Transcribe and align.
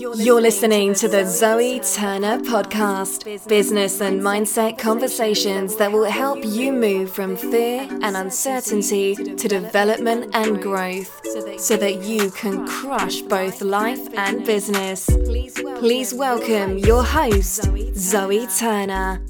You're 0.00 0.40
listening 0.40 0.94
to 0.94 1.08
the 1.08 1.26
Zoe 1.26 1.78
Turner 1.80 2.38
podcast, 2.38 3.46
business 3.46 4.00
and 4.00 4.22
mindset 4.22 4.78
conversations 4.78 5.76
that 5.76 5.92
will 5.92 6.06
help 6.06 6.38
you 6.42 6.72
move 6.72 7.12
from 7.12 7.36
fear 7.36 7.86
and 8.00 8.16
uncertainty 8.16 9.14
to 9.14 9.46
development 9.46 10.34
and 10.34 10.62
growth 10.62 11.20
so 11.60 11.76
that 11.76 12.02
you 12.02 12.30
can 12.30 12.66
crush 12.66 13.20
both 13.20 13.60
life 13.60 14.08
and 14.14 14.46
business. 14.46 15.04
Please 15.04 16.14
welcome 16.14 16.78
your 16.78 17.04
host, 17.04 17.68
Zoe 17.94 18.46
Turner. 18.58 19.20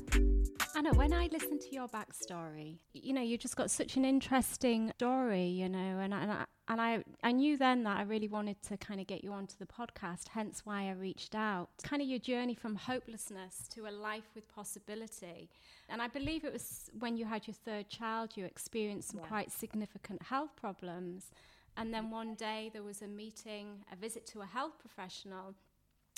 Anna, 0.91 0.99
when 0.99 1.13
I 1.13 1.29
listen 1.31 1.59
to 1.59 1.73
your 1.73 1.89
backstory, 1.89 2.79
you 2.93 3.13
know, 3.13 3.23
you 3.23 3.39
just 3.39 3.57
got 3.57 3.71
such 3.71 3.97
an 3.97 4.05
interesting 4.05 4.91
story, 4.97 5.47
you 5.47 5.69
know, 5.69 5.99
and, 6.01 6.13
and 6.13 6.33
I, 6.33 6.45
and 6.69 6.81
I, 6.81 7.05
I 7.23 7.33
knew 7.33 7.57
then 7.57 7.85
that 7.85 7.99
I 7.99 8.03
really 8.03 8.29
wanted 8.29 8.61
to 8.63 8.77
kind 8.77 9.01
of 9.01 9.07
get 9.07 9.23
you 9.23 9.33
onto 9.33 9.55
the 9.59 9.67
podcast, 9.67 10.29
hence 10.31 10.63
why 10.65 10.89
I 10.89 10.93
reached 10.93 11.35
out. 11.35 11.69
It's 11.75 11.89
kind 11.89 12.03
of 12.03 12.09
your 12.09 12.19
journey 12.19 12.55
from 12.55 12.75
hopelessness 12.75 13.69
to 13.75 13.87
a 13.87 13.93
life 13.93 14.31
with 14.35 14.49
possibility. 14.49 15.49
And 15.89 16.03
I 16.03 16.09
believe 16.09 16.45
it 16.45 16.53
was 16.53 16.91
when 16.99 17.17
you 17.17 17.25
had 17.25 17.47
your 17.47 17.55
third 17.55 17.89
child, 17.89 18.37
you 18.37 18.45
experienced 18.45 19.11
some 19.11 19.21
yeah. 19.21 19.27
quite 19.27 19.53
significant 19.53 20.23
health 20.23 20.57
problems. 20.57 21.31
And 21.77 21.95
then 21.95 22.11
one 22.11 22.35
day 22.35 22.71
there 22.73 22.83
was 22.83 23.03
a 23.03 23.09
meeting, 23.09 23.85
a 23.93 23.97
visit 23.97 24.27
to 24.29 24.41
a 24.41 24.47
health 24.47 24.79
professional, 24.81 25.55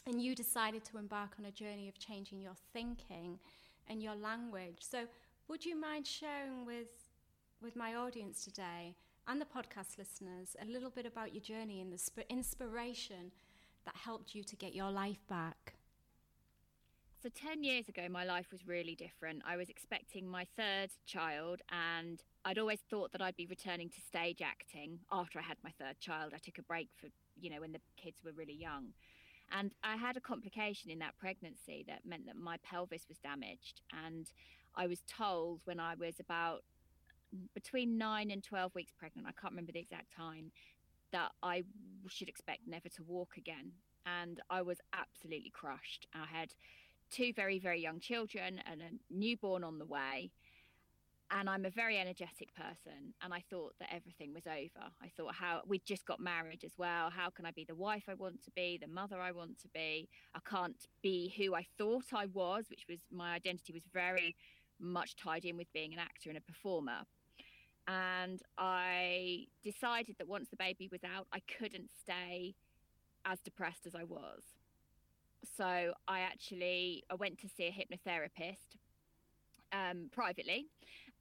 and 0.07 0.20
you 0.20 0.34
decided 0.34 0.84
to 0.87 0.98
embark 0.98 1.33
on 1.39 1.45
a 1.45 1.51
journey 1.51 1.89
of 1.89 1.98
changing 1.98 2.41
your 2.41 2.57
thinking 2.73 3.39
and 3.89 4.03
your 4.03 4.15
language. 4.15 4.79
So, 4.81 5.07
would 5.49 5.65
you 5.65 5.79
mind 5.79 6.07
sharing 6.07 6.65
with, 6.65 7.11
with 7.61 7.77
my 7.77 7.95
audience 7.95 8.45
today? 8.45 8.97
and 9.29 9.41
the 9.41 9.45
podcast 9.45 9.99
listeners 9.99 10.57
a 10.61 10.65
little 10.65 10.91
bit 10.91 11.07
about 11.07 11.33
your 11.33 11.43
journey 11.43 11.81
and 11.81 11.93
the 11.93 11.99
sp- 11.99 12.27
inspiration 12.29 13.31
that 13.85 13.95
helped 13.97 14.35
you 14.35 14.43
to 14.43 14.57
get 14.57 14.75
your 14.75 14.91
life 14.91 15.25
back. 15.29 15.75
So, 17.23 17.29
10 17.29 17.63
years 17.63 17.89
ago, 17.89 18.09
my 18.11 18.25
life 18.25 18.47
was 18.51 18.67
really 18.67 18.97
different. 18.97 19.43
I 19.47 19.56
was 19.56 19.69
expecting 19.69 20.27
my 20.27 20.45
third 20.56 20.91
child, 21.06 21.61
and 21.71 22.21
I'd 22.45 22.59
always 22.59 22.81
thought 22.91 23.12
that 23.12 23.23
I'd 23.23 23.37
be 23.37 23.47
returning 23.47 23.91
to 23.91 24.01
stage 24.01 24.43
acting 24.43 24.99
after 25.12 25.39
I 25.39 25.43
had 25.43 25.56
my 25.62 25.71
third 25.78 26.01
child. 26.01 26.33
I 26.34 26.39
took 26.39 26.59
a 26.59 26.65
break 26.65 26.89
for, 26.97 27.06
you 27.41 27.49
know, 27.49 27.61
when 27.61 27.71
the 27.71 27.81
kids 27.97 28.25
were 28.25 28.33
really 28.33 28.55
young. 28.55 28.87
And 29.56 29.75
I 29.84 29.97
had 29.97 30.17
a 30.17 30.20
complication 30.20 30.91
in 30.91 30.98
that 31.00 31.19
pregnancy 31.19 31.84
that 31.86 32.06
meant 32.06 32.27
that 32.27 32.36
my 32.36 32.56
pelvis 32.62 33.06
was 33.08 33.19
damaged. 33.19 33.83
And 34.05 34.31
I 34.75 34.86
was 34.86 35.00
told 35.06 35.61
when 35.64 35.78
I 35.78 35.94
was 35.94 36.19
about 36.20 36.64
between 37.55 37.98
nine 37.98 38.31
and 38.31 38.42
12 38.42 38.75
weeks 38.75 38.92
pregnant, 38.98 39.27
I 39.27 39.33
can't 39.33 39.53
remember 39.53 39.72
the 39.72 39.81
exact 39.81 40.14
time, 40.14 40.53
that 41.12 41.33
I 41.42 41.64
should 42.09 42.28
expect 42.28 42.61
never 42.67 42.89
to 42.89 43.03
walk 43.03 43.36
again. 43.36 43.72
And 44.06 44.41
I 44.50 44.62
was 44.62 44.78
absolutely 44.92 45.50
crushed. 45.50 46.06
I 46.14 46.27
had 46.27 46.55
two 47.11 47.33
very, 47.34 47.59
very 47.59 47.81
young 47.81 48.00
children 48.00 48.61
and 48.70 48.81
a 48.81 49.14
newborn 49.14 49.62
on 49.62 49.78
the 49.78 49.84
way. 49.84 50.31
And 51.34 51.48
I'm 51.48 51.64
a 51.64 51.70
very 51.70 51.98
energetic 51.98 52.55
person. 52.55 53.14
And 53.22 53.33
I 53.33 53.42
thought 53.48 53.75
that 53.80 53.88
everything 53.92 54.34
was 54.34 54.47
over. 54.47 54.86
I 55.02 55.08
thought, 55.16 55.34
how 55.34 55.62
we'd 55.66 55.84
just 55.84 56.05
got 56.05 56.20
married 56.20 56.62
as 56.62 56.72
well. 56.77 57.11
How 57.11 57.30
can 57.30 57.47
I 57.47 57.50
be 57.52 57.64
the 57.64 57.75
wife 57.75 58.05
I 58.08 58.14
want 58.14 58.42
to 58.44 58.50
be, 58.50 58.78
the 58.80 58.86
mother 58.86 59.19
I 59.19 59.33
want 59.33 59.58
to 59.62 59.69
be? 59.69 60.08
I 60.34 60.41
can't 60.48 60.77
be 61.03 61.33
who 61.36 61.55
I 61.55 61.66
thought 61.78 62.12
I 62.12 62.27
was, 62.27 62.66
which 62.69 62.84
was 62.88 63.00
my 63.10 63.34
identity 63.34 63.72
was 63.72 63.84
very 63.92 64.36
much 64.78 65.16
tied 65.16 65.44
in 65.44 65.56
with 65.56 65.72
being 65.72 65.92
an 65.94 65.98
actor 65.98 66.28
and 66.28 66.36
a 66.36 66.42
performer 66.42 67.06
and 67.88 68.41
I 68.58 69.47
decided 69.62 70.16
that 70.19 70.28
once 70.28 70.48
the 70.48 70.56
baby 70.56 70.88
was 70.91 71.03
out, 71.05 71.27
I 71.33 71.41
couldn't 71.58 71.91
stay 72.00 72.55
as 73.25 73.41
depressed 73.41 73.86
as 73.86 73.94
I 73.94 74.05
was. 74.05 74.42
So 75.56 75.92
I 76.06 76.20
actually 76.20 77.05
I 77.10 77.14
went 77.14 77.38
to 77.41 77.48
see 77.48 77.64
a 77.64 77.72
hypnotherapist 77.72 78.77
um, 79.72 80.10
privately, 80.12 80.66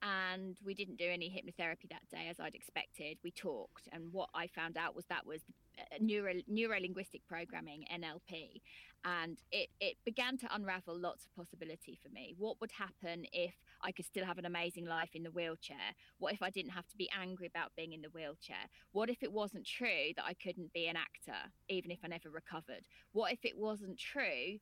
and 0.02 0.58
we 0.64 0.74
didn't 0.74 0.98
do 0.98 1.10
any 1.10 1.30
hypnotherapy 1.30 1.90
that 1.90 2.08
day 2.10 2.28
as 2.30 2.40
I'd 2.40 2.56
expected. 2.56 3.18
We 3.24 3.32
talked, 3.32 3.88
and 3.92 4.12
what 4.12 4.30
I 4.34 4.48
found 4.48 4.78
out 4.78 4.96
was 4.96 5.06
that 5.06 5.26
was 5.26 5.42
uh, 5.78 5.84
neuro 6.00 6.34
neuro 6.48 6.80
linguistic 6.80 7.26
programming 7.28 7.86
NLP, 7.94 8.62
and 9.06 9.38
it 9.52 9.70
it 9.80 9.98
began 10.06 10.38
to 10.40 10.54
unravel 10.54 10.98
lots 10.98 11.26
of 11.26 11.36
possibility 11.36 12.00
for 12.02 12.10
me. 12.10 12.36
What 12.38 12.60
would 12.62 12.72
happen 12.72 13.26
if 13.32 13.54
I 13.82 13.92
could 13.92 14.06
still 14.06 14.26
have 14.26 14.38
an 14.38 14.46
amazing 14.46 14.86
life 14.86 15.12
in 15.14 15.24
the 15.24 15.32
wheelchair? 15.32 15.96
What 16.18 16.34
if 16.34 16.42
I 16.42 16.50
didn't 16.50 16.72
have 16.72 16.88
to 16.88 16.98
be 16.98 17.10
angry 17.20 17.48
about 17.48 17.76
being 17.76 17.94
in 17.94 18.02
the 18.02 18.10
wheelchair? 18.10 18.70
What 18.92 19.10
if 19.10 19.22
it 19.22 19.32
wasn't 19.32 19.68
true 19.68 20.14
that 20.16 20.26
I 20.26 20.34
couldn't 20.34 20.74
be 20.74 20.88
an 20.88 20.96
actor, 20.96 21.50
even 21.70 21.92
if 21.92 22.00
I 22.04 22.08
never 22.08 22.30
recovered? 22.30 22.88
What 23.14 23.32
if 23.32 23.46
it 23.46 23.58
wasn't 23.58 24.00
true 24.00 24.58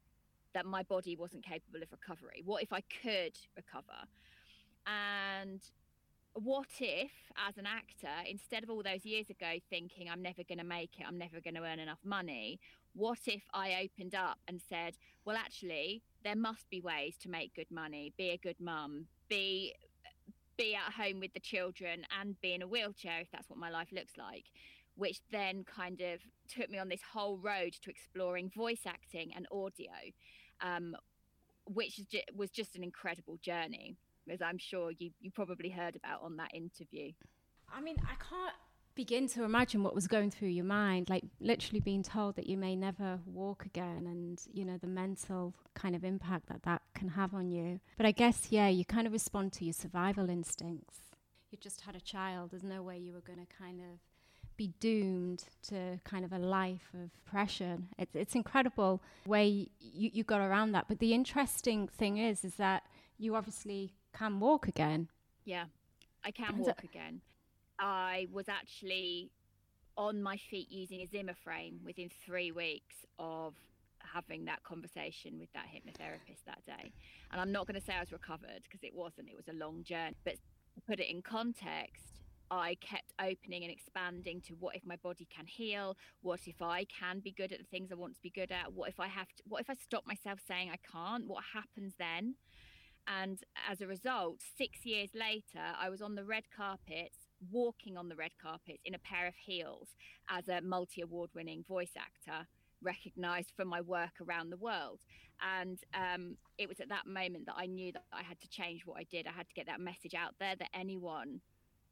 that 0.53 0.65
my 0.65 0.83
body 0.83 1.15
wasn't 1.15 1.45
capable 1.45 1.81
of 1.81 1.91
recovery? 1.91 2.41
What 2.43 2.63
if 2.63 2.73
I 2.73 2.81
could 2.81 3.37
recover? 3.55 4.07
And 4.87 5.61
what 6.33 6.67
if, 6.79 7.11
as 7.47 7.57
an 7.57 7.65
actor, 7.65 8.13
instead 8.29 8.63
of 8.63 8.69
all 8.69 8.83
those 8.83 9.05
years 9.05 9.29
ago 9.29 9.59
thinking, 9.69 10.09
I'm 10.09 10.21
never 10.21 10.43
going 10.43 10.59
to 10.59 10.63
make 10.63 10.91
it, 10.99 11.05
I'm 11.07 11.17
never 11.17 11.41
going 11.41 11.55
to 11.55 11.63
earn 11.63 11.79
enough 11.79 11.99
money, 12.03 12.59
what 12.93 13.19
if 13.27 13.43
I 13.53 13.83
opened 13.83 14.15
up 14.15 14.39
and 14.47 14.61
said, 14.67 14.95
well, 15.25 15.37
actually, 15.37 16.01
there 16.23 16.35
must 16.35 16.69
be 16.69 16.81
ways 16.81 17.15
to 17.21 17.29
make 17.29 17.55
good 17.55 17.71
money, 17.71 18.13
be 18.17 18.29
a 18.29 18.37
good 18.37 18.59
mum, 18.59 19.05
be 19.29 19.73
be 20.57 20.75
at 20.75 20.91
home 20.91 21.21
with 21.21 21.33
the 21.33 21.39
children 21.39 22.05
and 22.19 22.39
be 22.41 22.53
in 22.53 22.61
a 22.61 22.67
wheelchair 22.67 23.21
if 23.21 23.31
that's 23.31 23.49
what 23.49 23.57
my 23.57 23.69
life 23.69 23.87
looks 23.93 24.17
like 24.17 24.43
which 24.95 25.21
then 25.31 25.63
kind 25.63 26.01
of 26.01 26.19
took 26.53 26.69
me 26.69 26.77
on 26.77 26.89
this 26.89 26.99
whole 27.13 27.37
road 27.37 27.71
to 27.81 27.89
exploring 27.89 28.51
voice 28.53 28.81
acting 28.85 29.31
and 29.37 29.47
audio 29.53 29.87
um, 30.59 30.97
which 31.65 32.01
was 32.35 32.49
just 32.49 32.75
an 32.75 32.83
incredible 32.83 33.37
journey 33.41 33.95
as 34.31 34.41
i'm 34.41 34.57
sure 34.57 34.91
you, 34.91 35.11
you 35.19 35.31
probably 35.31 35.69
heard 35.69 35.95
about 35.95 36.21
on 36.23 36.37
that 36.37 36.53
interview 36.53 37.11
i 37.73 37.81
mean 37.81 37.95
i 38.03 38.15
can't 38.15 38.55
begin 38.99 39.29
to 39.29 39.45
imagine 39.45 39.81
what 39.81 39.95
was 39.95 40.07
going 40.07 40.29
through 40.29 40.49
your 40.49 40.65
mind, 40.65 41.09
like 41.09 41.23
literally 41.39 41.79
being 41.79 42.03
told 42.03 42.35
that 42.35 42.47
you 42.47 42.57
may 42.57 42.75
never 42.75 43.17
walk 43.25 43.65
again 43.65 44.05
and, 44.05 44.41
you 44.51 44.65
know, 44.65 44.77
the 44.77 44.87
mental 44.87 45.55
kind 45.73 45.95
of 45.95 46.03
impact 46.03 46.49
that 46.49 46.63
that 46.63 46.81
can 46.95 47.07
have 47.07 47.33
on 47.33 47.49
you. 47.49 47.79
But 47.95 48.05
I 48.05 48.11
guess, 48.11 48.47
yeah, 48.49 48.67
you 48.67 48.83
kind 48.83 49.07
of 49.07 49.13
respond 49.13 49.53
to 49.53 49.63
your 49.63 49.71
survival 49.71 50.29
instincts. 50.29 50.97
You 51.49 51.57
just 51.61 51.79
had 51.79 51.95
a 51.95 52.01
child, 52.01 52.51
there's 52.51 52.61
no 52.61 52.83
way 52.83 52.97
you 52.97 53.13
were 53.13 53.21
going 53.21 53.39
to 53.39 53.55
kind 53.57 53.79
of 53.79 53.99
be 54.57 54.73
doomed 54.81 55.45
to 55.69 55.97
kind 56.03 56.25
of 56.25 56.33
a 56.33 56.37
life 56.37 56.89
of 56.93 57.13
depression. 57.13 57.87
It's, 57.97 58.13
it's 58.13 58.35
incredible 58.35 59.01
way 59.25 59.69
you, 59.79 60.09
you 60.13 60.23
got 60.25 60.41
around 60.41 60.73
that. 60.73 60.89
But 60.89 60.99
the 60.99 61.13
interesting 61.13 61.87
thing 61.87 62.17
is, 62.17 62.43
is 62.43 62.55
that 62.55 62.83
you 63.17 63.37
obviously 63.37 63.93
can 64.17 64.39
walk 64.39 64.67
again. 64.67 65.09
Yeah, 65.45 65.65
I 66.23 66.31
can 66.31 66.49
and 66.49 66.59
walk 66.59 66.83
again. 66.83 67.21
I 67.79 68.27
was 68.31 68.49
actually 68.49 69.31
on 69.97 70.21
my 70.21 70.37
feet 70.37 70.71
using 70.71 71.01
a 71.01 71.07
Zimmer 71.07 71.35
frame 71.43 71.79
within 71.85 72.09
three 72.25 72.51
weeks 72.51 72.95
of 73.17 73.53
having 74.13 74.45
that 74.45 74.63
conversation 74.63 75.37
with 75.39 75.51
that 75.53 75.65
hypnotherapist 75.65 76.45
that 76.45 76.65
day. 76.65 76.91
And 77.31 77.41
I'm 77.41 77.51
not 77.51 77.67
going 77.67 77.79
to 77.79 77.85
say 77.85 77.93
I 77.93 77.99
was 77.99 78.11
recovered 78.11 78.61
because 78.63 78.83
it 78.83 78.93
wasn't, 78.93 79.29
it 79.29 79.35
was 79.35 79.47
a 79.49 79.53
long 79.53 79.83
journey. 79.83 80.15
But 80.23 80.35
to 80.75 80.81
put 80.87 80.99
it 80.99 81.09
in 81.09 81.21
context, 81.21 82.21
I 82.51 82.75
kept 82.81 83.13
opening 83.21 83.63
and 83.63 83.71
expanding 83.71 84.41
to 84.47 84.53
what 84.53 84.75
if 84.75 84.85
my 84.85 84.95
body 84.95 85.27
can 85.35 85.45
heal? 85.45 85.95
What 86.21 86.41
if 86.47 86.61
I 86.61 86.85
can 86.85 87.19
be 87.19 87.31
good 87.31 87.51
at 87.51 87.59
the 87.59 87.65
things 87.65 87.91
I 87.91 87.95
want 87.95 88.15
to 88.15 88.21
be 88.21 88.31
good 88.31 88.51
at? 88.51 88.73
What 88.73 88.89
if 88.89 88.99
I 88.99 89.07
have 89.07 89.27
to, 89.35 89.43
what 89.47 89.61
if 89.61 89.69
I 89.69 89.75
stop 89.75 90.07
myself 90.07 90.39
saying 90.47 90.71
I 90.71 90.77
can't? 90.91 91.27
What 91.27 91.43
happens 91.53 91.93
then? 91.99 92.35
And 93.07 93.39
as 93.69 93.81
a 93.81 93.87
result, 93.87 94.41
six 94.57 94.85
years 94.85 95.09
later, 95.15 95.63
I 95.79 95.89
was 95.89 96.01
on 96.01 96.15
the 96.15 96.23
red 96.23 96.43
carpet 96.55 97.11
walking 97.51 97.97
on 97.97 98.09
the 98.09 98.15
red 98.15 98.31
carpet 98.41 98.79
in 98.85 98.93
a 98.93 98.99
pair 98.99 99.27
of 99.27 99.35
heels 99.35 99.89
as 100.29 100.47
a 100.47 100.61
multi 100.61 101.01
award 101.01 101.29
winning 101.33 101.63
voice 101.67 101.93
actor, 101.97 102.47
recognized 102.81 103.51
for 103.55 103.65
my 103.65 103.81
work 103.81 104.11
around 104.21 104.49
the 104.49 104.57
world. 104.57 104.99
And 105.41 105.79
um, 105.93 106.35
it 106.57 106.67
was 106.67 106.79
at 106.79 106.89
that 106.89 107.07
moment 107.07 107.45
that 107.45 107.55
I 107.57 107.65
knew 107.65 107.91
that 107.93 108.03
I 108.11 108.23
had 108.23 108.39
to 108.41 108.49
change 108.49 108.85
what 108.85 108.99
I 108.99 109.03
did. 109.03 109.25
I 109.25 109.31
had 109.31 109.47
to 109.47 109.53
get 109.53 109.67
that 109.67 109.79
message 109.79 110.13
out 110.13 110.35
there 110.39 110.55
that 110.57 110.69
anyone, 110.73 111.39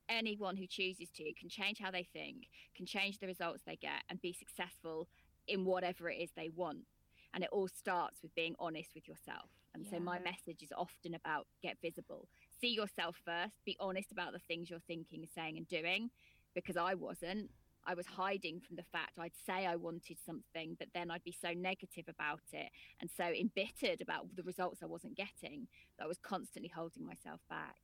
anyone 0.09 0.57
who 0.57 0.67
chooses 0.67 1.09
to, 1.15 1.33
can 1.39 1.49
change 1.49 1.79
how 1.79 1.91
they 1.91 2.07
think, 2.11 2.47
can 2.75 2.85
change 2.85 3.19
the 3.19 3.27
results 3.27 3.63
they 3.65 3.77
get, 3.77 4.03
and 4.09 4.21
be 4.21 4.33
successful 4.33 5.07
in 5.47 5.63
whatever 5.63 6.09
it 6.09 6.17
is 6.17 6.31
they 6.35 6.49
want. 6.53 6.85
And 7.33 7.43
it 7.43 7.49
all 7.51 7.69
starts 7.69 8.21
with 8.21 8.35
being 8.35 8.55
honest 8.59 8.89
with 8.93 9.07
yourself. 9.07 9.49
And 9.73 9.85
yeah. 9.85 9.91
so 9.91 9.99
my 9.99 10.19
message 10.19 10.63
is 10.63 10.69
often 10.75 11.13
about 11.13 11.47
get 11.61 11.77
visible 11.81 12.27
see 12.59 12.69
yourself 12.69 13.15
first, 13.25 13.53
be 13.65 13.77
honest 13.79 14.11
about 14.11 14.33
the 14.33 14.39
things 14.39 14.69
you're 14.69 14.79
thinking, 14.87 15.25
saying, 15.33 15.57
and 15.57 15.67
doing, 15.67 16.09
because 16.55 16.77
I 16.77 16.93
wasn't. 16.93 17.49
I 17.85 17.93
was 17.93 18.05
hiding 18.05 18.59
from 18.59 18.75
the 18.75 18.83
fact 18.91 19.17
I'd 19.17 19.31
say 19.45 19.65
I 19.65 19.77
wanted 19.77 20.17
something, 20.25 20.75
but 20.77 20.89
then 20.93 21.09
I'd 21.09 21.23
be 21.23 21.35
so 21.39 21.53
negative 21.53 22.03
about 22.09 22.41
it 22.51 22.69
and 22.99 23.09
so 23.09 23.25
embittered 23.25 24.01
about 24.01 24.35
the 24.35 24.43
results 24.43 24.81
I 24.83 24.87
wasn't 24.87 25.15
getting 25.15 25.67
that 25.97 26.03
I 26.03 26.07
was 26.07 26.17
constantly 26.17 26.69
holding 26.73 27.05
myself 27.05 27.39
back. 27.49 27.77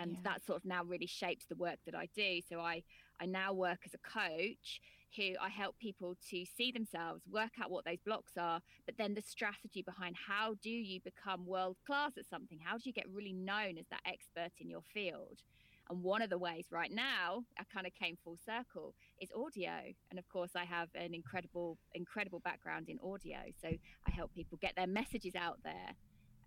And 0.00 0.12
yeah. 0.12 0.18
that 0.24 0.44
sort 0.46 0.58
of 0.58 0.64
now 0.64 0.84
really 0.84 1.06
shapes 1.06 1.46
the 1.46 1.56
work 1.56 1.78
that 1.86 1.94
I 1.94 2.08
do. 2.14 2.40
So 2.48 2.60
I 2.60 2.82
I 3.20 3.26
now 3.26 3.52
work 3.52 3.80
as 3.84 3.94
a 3.94 3.98
coach 3.98 4.80
who 5.16 5.34
I 5.40 5.48
help 5.48 5.78
people 5.78 6.16
to 6.30 6.44
see 6.56 6.70
themselves, 6.70 7.22
work 7.30 7.52
out 7.62 7.70
what 7.70 7.84
those 7.84 8.00
blocks 8.04 8.32
are, 8.38 8.60
but 8.86 8.96
then 8.98 9.14
the 9.14 9.22
strategy 9.22 9.82
behind 9.82 10.16
how 10.28 10.54
do 10.62 10.70
you 10.70 11.00
become 11.00 11.46
world 11.46 11.76
class 11.86 12.12
at 12.18 12.28
something? 12.28 12.58
How 12.62 12.76
do 12.76 12.82
you 12.84 12.92
get 12.92 13.06
really 13.12 13.32
known 13.32 13.78
as 13.78 13.86
that 13.90 14.02
expert 14.04 14.52
in 14.60 14.68
your 14.68 14.82
field? 14.82 15.42
And 15.90 16.02
one 16.02 16.20
of 16.20 16.28
the 16.28 16.36
ways 16.36 16.66
right 16.70 16.92
now, 16.92 17.44
I 17.58 17.64
kind 17.72 17.86
of 17.86 17.94
came 17.94 18.18
full 18.22 18.38
circle, 18.44 18.94
is 19.20 19.30
audio. 19.34 19.94
And 20.10 20.18
of 20.18 20.28
course, 20.28 20.50
I 20.54 20.64
have 20.64 20.88
an 20.94 21.14
incredible, 21.14 21.78
incredible 21.94 22.40
background 22.40 22.90
in 22.90 22.98
audio. 23.02 23.38
So 23.62 23.68
I 23.68 24.10
help 24.10 24.34
people 24.34 24.58
get 24.60 24.76
their 24.76 24.86
messages 24.86 25.34
out 25.34 25.58
there 25.64 25.94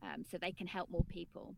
um, 0.03 0.23
so 0.29 0.37
they 0.37 0.51
can 0.51 0.67
help 0.67 0.91
more 0.91 1.05
people. 1.09 1.55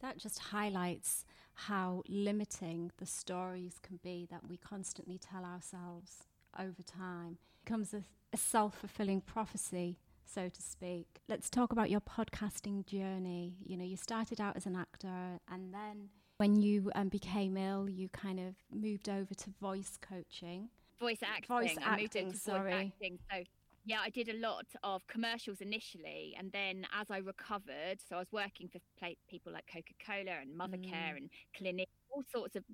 That 0.00 0.18
just 0.18 0.38
highlights 0.38 1.24
how 1.54 2.02
limiting 2.08 2.90
the 2.98 3.06
stories 3.06 3.78
can 3.82 3.98
be 4.02 4.26
that 4.30 4.48
we 4.48 4.56
constantly 4.56 5.18
tell 5.18 5.44
ourselves 5.44 6.24
over 6.58 6.82
time. 6.82 7.38
It 7.60 7.64
becomes 7.64 7.94
a, 7.94 8.02
a 8.32 8.36
self 8.36 8.78
fulfilling 8.78 9.20
prophecy, 9.20 9.98
so 10.24 10.48
to 10.48 10.62
speak. 10.62 11.20
Let's 11.28 11.48
talk 11.48 11.72
about 11.72 11.90
your 11.90 12.00
podcasting 12.00 12.86
journey. 12.86 13.56
You 13.64 13.76
know, 13.76 13.84
you 13.84 13.96
started 13.96 14.40
out 14.40 14.56
as 14.56 14.66
an 14.66 14.76
actor, 14.76 15.40
and 15.50 15.72
then 15.72 16.08
when 16.36 16.56
you 16.56 16.90
um, 16.94 17.08
became 17.08 17.56
ill, 17.56 17.88
you 17.88 18.08
kind 18.08 18.40
of 18.40 18.54
moved 18.72 19.08
over 19.08 19.34
to 19.34 19.50
voice 19.60 19.98
coaching. 20.00 20.68
Voice 20.98 21.18
acting. 21.22 21.46
Voice 21.48 21.76
acting, 21.80 22.32
sorry. 22.34 22.72
Voice 22.72 22.92
acting. 22.94 23.18
So 23.30 23.42
yeah, 23.84 23.98
I 24.02 24.10
did 24.10 24.28
a 24.28 24.38
lot 24.38 24.66
of 24.82 25.06
commercials 25.06 25.60
initially, 25.60 26.34
and 26.38 26.50
then 26.52 26.86
as 26.98 27.10
I 27.10 27.18
recovered, 27.18 27.98
so 28.06 28.16
I 28.16 28.18
was 28.20 28.32
working 28.32 28.68
for 28.68 28.80
people 29.28 29.52
like 29.52 29.64
Coca 29.72 29.92
Cola 30.04 30.38
and 30.40 30.58
Mothercare 30.58 31.12
mm. 31.12 31.16
and 31.18 31.30
Clinique, 31.56 31.90
all 32.10 32.22
sorts 32.32 32.56
of 32.56 32.64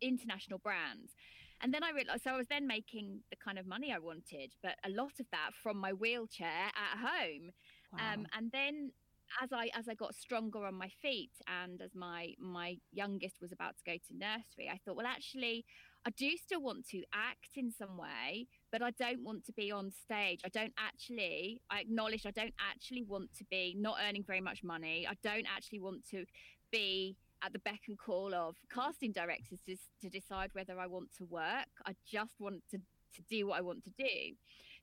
international 0.00 0.58
brands. 0.58 1.12
And 1.62 1.74
then 1.74 1.84
I 1.84 1.90
realized, 1.90 2.24
so 2.24 2.30
I 2.30 2.36
was 2.36 2.48
then 2.48 2.66
making 2.66 3.20
the 3.30 3.36
kind 3.36 3.58
of 3.58 3.66
money 3.66 3.92
I 3.92 3.98
wanted, 3.98 4.52
but 4.62 4.76
a 4.84 4.90
lot 4.90 5.20
of 5.20 5.26
that 5.30 5.50
from 5.62 5.76
my 5.76 5.92
wheelchair 5.92 6.46
at 6.74 6.98
home. 6.98 7.50
Um, 7.92 7.98
wow. 7.98 8.12
Um, 8.14 8.26
and 8.36 8.52
then 8.52 8.92
as 9.42 9.52
I 9.52 9.70
as 9.74 9.88
I 9.88 9.94
got 9.94 10.14
stronger 10.14 10.64
on 10.64 10.74
my 10.74 10.88
feet, 11.02 11.30
and 11.46 11.80
as 11.80 11.94
my 11.94 12.34
my 12.38 12.78
youngest 12.92 13.36
was 13.40 13.52
about 13.52 13.76
to 13.76 13.84
go 13.84 13.92
to 13.92 14.16
nursery, 14.16 14.68
I 14.72 14.80
thought, 14.84 14.96
well, 14.96 15.06
actually, 15.06 15.64
I 16.04 16.10
do 16.10 16.36
still 16.36 16.62
want 16.62 16.88
to 16.88 17.02
act 17.12 17.56
in 17.56 17.70
some 17.70 17.96
way, 17.96 18.48
but 18.72 18.82
I 18.82 18.90
don't 18.92 19.22
want 19.22 19.44
to 19.46 19.52
be 19.52 19.72
on 19.72 19.90
stage. 19.90 20.40
I 20.44 20.48
don't 20.48 20.72
actually, 20.78 21.60
I 21.70 21.80
acknowledge 21.80 22.26
I 22.26 22.30
don't 22.30 22.54
actually 22.60 23.02
want 23.02 23.30
to 23.38 23.44
be 23.50 23.74
not 23.78 23.96
earning 24.06 24.24
very 24.26 24.40
much 24.40 24.62
money. 24.62 25.06
I 25.08 25.14
don't 25.22 25.46
actually 25.54 25.80
want 25.80 26.06
to 26.10 26.24
be 26.70 27.16
at 27.42 27.52
the 27.52 27.58
beck 27.60 27.80
and 27.88 27.98
call 27.98 28.34
of 28.34 28.56
casting 28.72 29.12
directors 29.12 29.60
to, 29.66 29.76
to 30.02 30.08
decide 30.08 30.50
whether 30.52 30.78
I 30.78 30.86
want 30.86 31.08
to 31.18 31.24
work. 31.24 31.68
I 31.86 31.94
just 32.10 32.34
want 32.38 32.62
to, 32.70 32.78
to 32.78 33.22
do 33.28 33.48
what 33.48 33.58
I 33.58 33.62
want 33.62 33.82
to 33.84 33.90
do. 33.98 34.34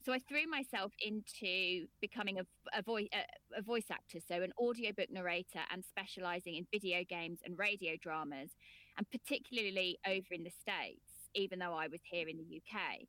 So 0.06 0.13
I 0.13 0.19
threw 0.19 0.48
myself 0.50 0.92
into 1.01 1.88
becoming 2.01 2.40
a, 2.40 2.44
a, 2.74 2.81
voice, 2.81 3.07
a, 3.13 3.60
a 3.60 3.62
voice 3.62 3.88
actor, 3.92 4.19
so 4.25 4.42
an 4.42 4.54
audiobook 4.60 5.12
narrator 5.12 5.62
and 5.72 5.83
specializing 5.83 6.56
in 6.56 6.68
video 6.72 7.04
games 7.07 7.40
and 7.44 7.57
radio 7.57 7.94
dramas, 8.01 8.51
and 8.98 9.07
particularly 9.10 9.98
over 10.06 10.28
in 10.31 10.44
the 10.44 10.51
States 10.51 11.01
even 11.38 11.60
though 11.60 11.74
I 11.74 11.88
was 11.88 12.01
here 12.04 12.28
in 12.28 12.38
the 12.38 12.57
UK. 12.57 13.07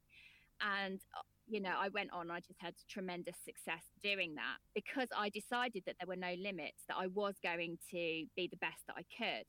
And, 0.61 1.01
uh, 1.17 1.23
you 1.47 1.61
know, 1.61 1.75
I 1.79 1.89
went 1.89 2.13
on, 2.13 2.31
I 2.31 2.41
just 2.41 2.61
had 2.61 2.75
tremendous 2.89 3.37
success 3.45 3.85
doing 4.03 4.35
that 4.35 4.59
because 4.75 5.09
I 5.17 5.29
decided 5.29 5.85
that 5.87 5.97
there 5.99 6.09
were 6.09 6.17
no 6.17 6.35
limits, 6.39 6.85
that 6.89 6.97
I 6.99 7.07
was 7.07 7.35
going 7.43 7.79
to 7.91 8.25
be 8.37 8.49
the 8.51 8.59
best 8.61 8.87
that 8.87 8.97
I 8.97 9.05
could. 9.17 9.47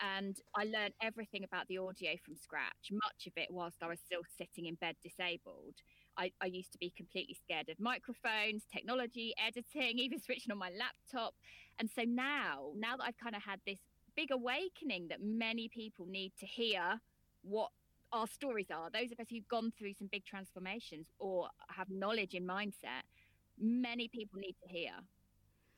And 0.00 0.36
I 0.54 0.64
learned 0.64 0.92
everything 1.02 1.42
about 1.44 1.68
the 1.68 1.78
audio 1.78 2.12
from 2.24 2.36
scratch, 2.36 2.90
much 2.90 3.26
of 3.26 3.32
it 3.36 3.48
whilst 3.50 3.78
I 3.82 3.88
was 3.88 3.98
still 4.04 4.20
sitting 4.36 4.66
in 4.66 4.74
bed 4.74 4.96
disabled. 5.02 5.74
I, 6.18 6.32
I, 6.40 6.46
used 6.46 6.72
to 6.72 6.78
be 6.78 6.92
completely 6.96 7.36
scared 7.42 7.68
of 7.68 7.78
microphones, 7.78 8.64
technology, 8.72 9.34
editing, 9.38 9.98
even 9.98 10.20
switching 10.20 10.52
on 10.52 10.58
my 10.58 10.70
laptop. 10.70 11.34
And 11.78 11.88
so 11.94 12.02
now, 12.02 12.72
now 12.76 12.96
that 12.96 13.04
I've 13.04 13.18
kind 13.18 13.36
of 13.36 13.42
had 13.42 13.60
this 13.66 13.78
big 14.16 14.30
awakening 14.30 15.08
that 15.08 15.22
many 15.22 15.68
people 15.68 16.06
need 16.06 16.32
to 16.40 16.46
hear 16.46 17.00
what 17.42 17.70
our 18.12 18.26
stories 18.26 18.66
are. 18.70 18.90
Those 18.90 19.12
of 19.12 19.20
us 19.20 19.26
who've 19.30 19.48
gone 19.48 19.72
through 19.76 19.94
some 19.94 20.08
big 20.10 20.24
transformations 20.24 21.06
or 21.18 21.48
have 21.68 21.90
knowledge 21.90 22.34
in 22.34 22.46
mindset, 22.46 23.04
many 23.58 24.08
people 24.08 24.38
need 24.40 24.56
to 24.62 24.68
hear. 24.68 24.92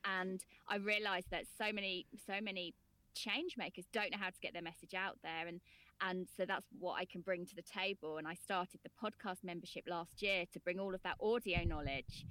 And 0.04 0.44
I 0.69 0.76
realized 0.76 1.30
that 1.30 1.44
so 1.56 1.72
many, 1.72 2.06
so 2.26 2.40
many 2.40 2.75
change 3.14 3.56
makers 3.56 3.86
don't 3.92 4.12
know 4.12 4.19
how 4.19 4.30
to 4.30 4.40
get 4.40 4.52
their 4.52 4.62
message 4.62 4.94
out 4.94 5.19
there. 5.22 5.46
And 5.46 5.60
and 6.00 6.28
so 6.36 6.44
that's 6.46 6.66
what 6.78 6.94
I 6.94 7.04
can 7.04 7.22
bring 7.22 7.44
to 7.46 7.56
the 7.56 7.62
table. 7.62 8.19
And 8.19 8.28
I 8.28 8.34
started 8.34 8.78
the 8.84 8.90
podcast 9.02 9.42
membership 9.42 9.82
last 9.88 10.22
year 10.22 10.44
to 10.52 10.60
bring 10.60 10.78
all 10.78 10.94
of 10.94 11.02
that 11.02 11.16
audio 11.20 11.64
knowledge 11.64 12.25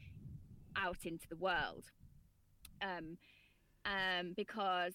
out 0.77 0.99
into 1.03 1.27
the 1.27 1.35
world. 1.35 1.83
Um, 2.81 3.17
um, 3.85 4.33
because 4.37 4.93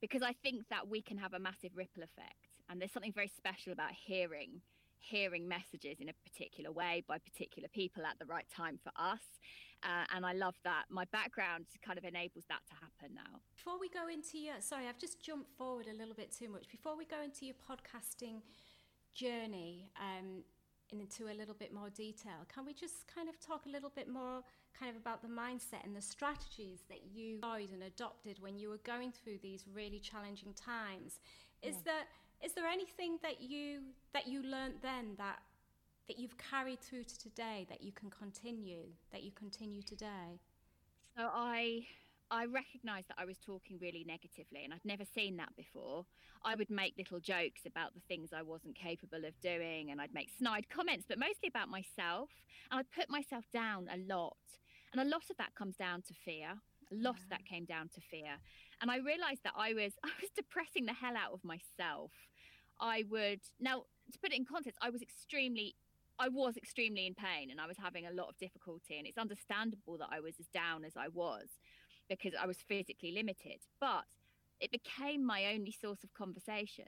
because 0.00 0.22
I 0.22 0.32
think 0.42 0.68
that 0.70 0.88
we 0.88 1.02
can 1.02 1.18
have 1.18 1.34
a 1.34 1.38
massive 1.38 1.72
ripple 1.74 2.02
effect 2.02 2.53
and 2.68 2.80
there's 2.80 2.92
something 2.92 3.12
very 3.12 3.30
special 3.36 3.72
about 3.72 3.90
hearing 3.92 4.60
hearing 5.04 5.46
messages 5.46 5.98
in 6.00 6.08
a 6.08 6.14
particular 6.24 6.72
way 6.72 7.04
by 7.06 7.18
particular 7.18 7.68
people 7.68 8.04
at 8.06 8.18
the 8.18 8.24
right 8.24 8.46
time 8.54 8.78
for 8.82 8.90
us. 8.96 9.20
Uh, 9.82 10.04
and 10.16 10.24
I 10.24 10.32
love 10.32 10.54
that. 10.64 10.84
My 10.88 11.04
background 11.12 11.66
kind 11.84 11.98
of 11.98 12.04
enables 12.04 12.44
that 12.48 12.60
to 12.68 12.74
happen 12.74 13.14
now. 13.14 13.40
Before 13.54 13.78
we 13.78 13.90
go 13.90 14.08
into 14.08 14.38
your, 14.38 14.54
sorry, 14.60 14.88
I've 14.88 14.98
just 14.98 15.22
jumped 15.22 15.50
forward 15.58 15.86
a 15.92 15.96
little 15.96 16.14
bit 16.14 16.32
too 16.32 16.48
much. 16.48 16.68
Before 16.70 16.96
we 16.96 17.04
go 17.04 17.22
into 17.22 17.44
your 17.44 17.54
podcasting 17.54 18.40
journey 19.14 19.90
um, 20.00 20.42
into 20.90 21.30
a 21.30 21.34
little 21.36 21.54
bit 21.54 21.74
more 21.74 21.90
detail, 21.90 22.48
can 22.52 22.64
we 22.64 22.72
just 22.72 23.06
kind 23.14 23.28
of 23.28 23.38
talk 23.38 23.66
a 23.66 23.68
little 23.68 23.92
bit 23.94 24.08
more 24.08 24.40
kind 24.78 24.90
of 24.90 24.96
about 24.96 25.20
the 25.20 25.28
mindset 25.28 25.84
and 25.84 25.94
the 25.94 26.02
strategies 26.02 26.80
that 26.88 27.02
you 27.12 27.34
employed 27.34 27.68
and 27.72 27.82
adopted 27.82 28.38
when 28.40 28.56
you 28.56 28.70
were 28.70 28.80
going 28.84 29.12
through 29.12 29.38
these 29.42 29.66
really 29.70 29.98
challenging 29.98 30.54
times? 30.54 31.20
Is 31.62 31.76
yeah. 31.76 31.92
that 31.92 32.04
is 32.42 32.52
there 32.52 32.66
anything 32.66 33.18
that 33.22 33.40
you 33.40 33.80
that 34.12 34.26
you 34.26 34.42
learned 34.42 34.74
then 34.82 35.14
that 35.18 35.40
that 36.08 36.18
you've 36.18 36.36
carried 36.36 36.80
through 36.80 37.04
to 37.04 37.18
today 37.18 37.66
that 37.68 37.82
you 37.82 37.92
can 37.92 38.10
continue 38.10 38.84
that 39.12 39.22
you 39.22 39.32
continue 39.32 39.82
today? 39.82 40.40
So 41.16 41.28
I 41.32 41.86
I 42.30 42.46
recognised 42.46 43.08
that 43.08 43.18
I 43.18 43.24
was 43.24 43.38
talking 43.38 43.78
really 43.80 44.04
negatively, 44.06 44.64
and 44.64 44.72
I'd 44.72 44.84
never 44.84 45.04
seen 45.04 45.36
that 45.36 45.54
before. 45.56 46.06
I 46.44 46.54
would 46.54 46.70
make 46.70 46.94
little 46.98 47.20
jokes 47.20 47.62
about 47.64 47.94
the 47.94 48.00
things 48.00 48.30
I 48.32 48.42
wasn't 48.42 48.74
capable 48.74 49.24
of 49.24 49.38
doing, 49.40 49.90
and 49.90 50.00
I'd 50.00 50.12
make 50.12 50.30
snide 50.36 50.68
comments, 50.68 51.04
but 51.08 51.18
mostly 51.18 51.48
about 51.48 51.68
myself. 51.68 52.30
And 52.70 52.80
I'd 52.80 52.90
put 52.90 53.08
myself 53.08 53.44
down 53.52 53.88
a 53.92 53.98
lot. 54.12 54.36
And 54.92 55.00
a 55.00 55.10
lot 55.10 55.30
of 55.30 55.36
that 55.38 55.54
comes 55.54 55.76
down 55.76 56.02
to 56.02 56.14
fear. 56.24 56.54
A 56.92 56.94
lot 56.94 57.16
yeah. 57.16 57.22
of 57.24 57.28
that 57.30 57.44
came 57.46 57.64
down 57.64 57.88
to 57.94 58.00
fear. 58.00 58.36
And 58.80 58.90
I 58.90 58.98
realised 58.98 59.40
that 59.44 59.54
I 59.56 59.72
was 59.74 59.92
I 60.04 60.10
was 60.20 60.30
depressing 60.34 60.86
the 60.86 60.92
hell 60.92 61.16
out 61.16 61.32
of 61.32 61.44
myself. 61.44 62.12
I 62.80 63.04
would 63.10 63.40
now 63.60 63.84
to 64.12 64.18
put 64.18 64.32
it 64.32 64.36
in 64.36 64.44
context, 64.44 64.78
I 64.82 64.90
was 64.90 65.02
extremely 65.02 65.74
I 66.18 66.28
was 66.28 66.56
extremely 66.56 67.06
in 67.06 67.14
pain 67.14 67.50
and 67.50 67.60
I 67.60 67.66
was 67.66 67.76
having 67.76 68.06
a 68.06 68.12
lot 68.12 68.28
of 68.28 68.38
difficulty 68.38 68.98
and 68.98 69.06
it's 69.06 69.18
understandable 69.18 69.98
that 69.98 70.08
I 70.10 70.20
was 70.20 70.34
as 70.38 70.46
down 70.46 70.84
as 70.84 70.96
I 70.96 71.08
was 71.08 71.48
because 72.08 72.34
I 72.40 72.46
was 72.46 72.58
physically 72.58 73.12
limited. 73.12 73.60
But 73.80 74.04
it 74.60 74.70
became 74.70 75.24
my 75.24 75.46
only 75.52 75.72
source 75.72 76.04
of 76.04 76.14
conversation. 76.14 76.86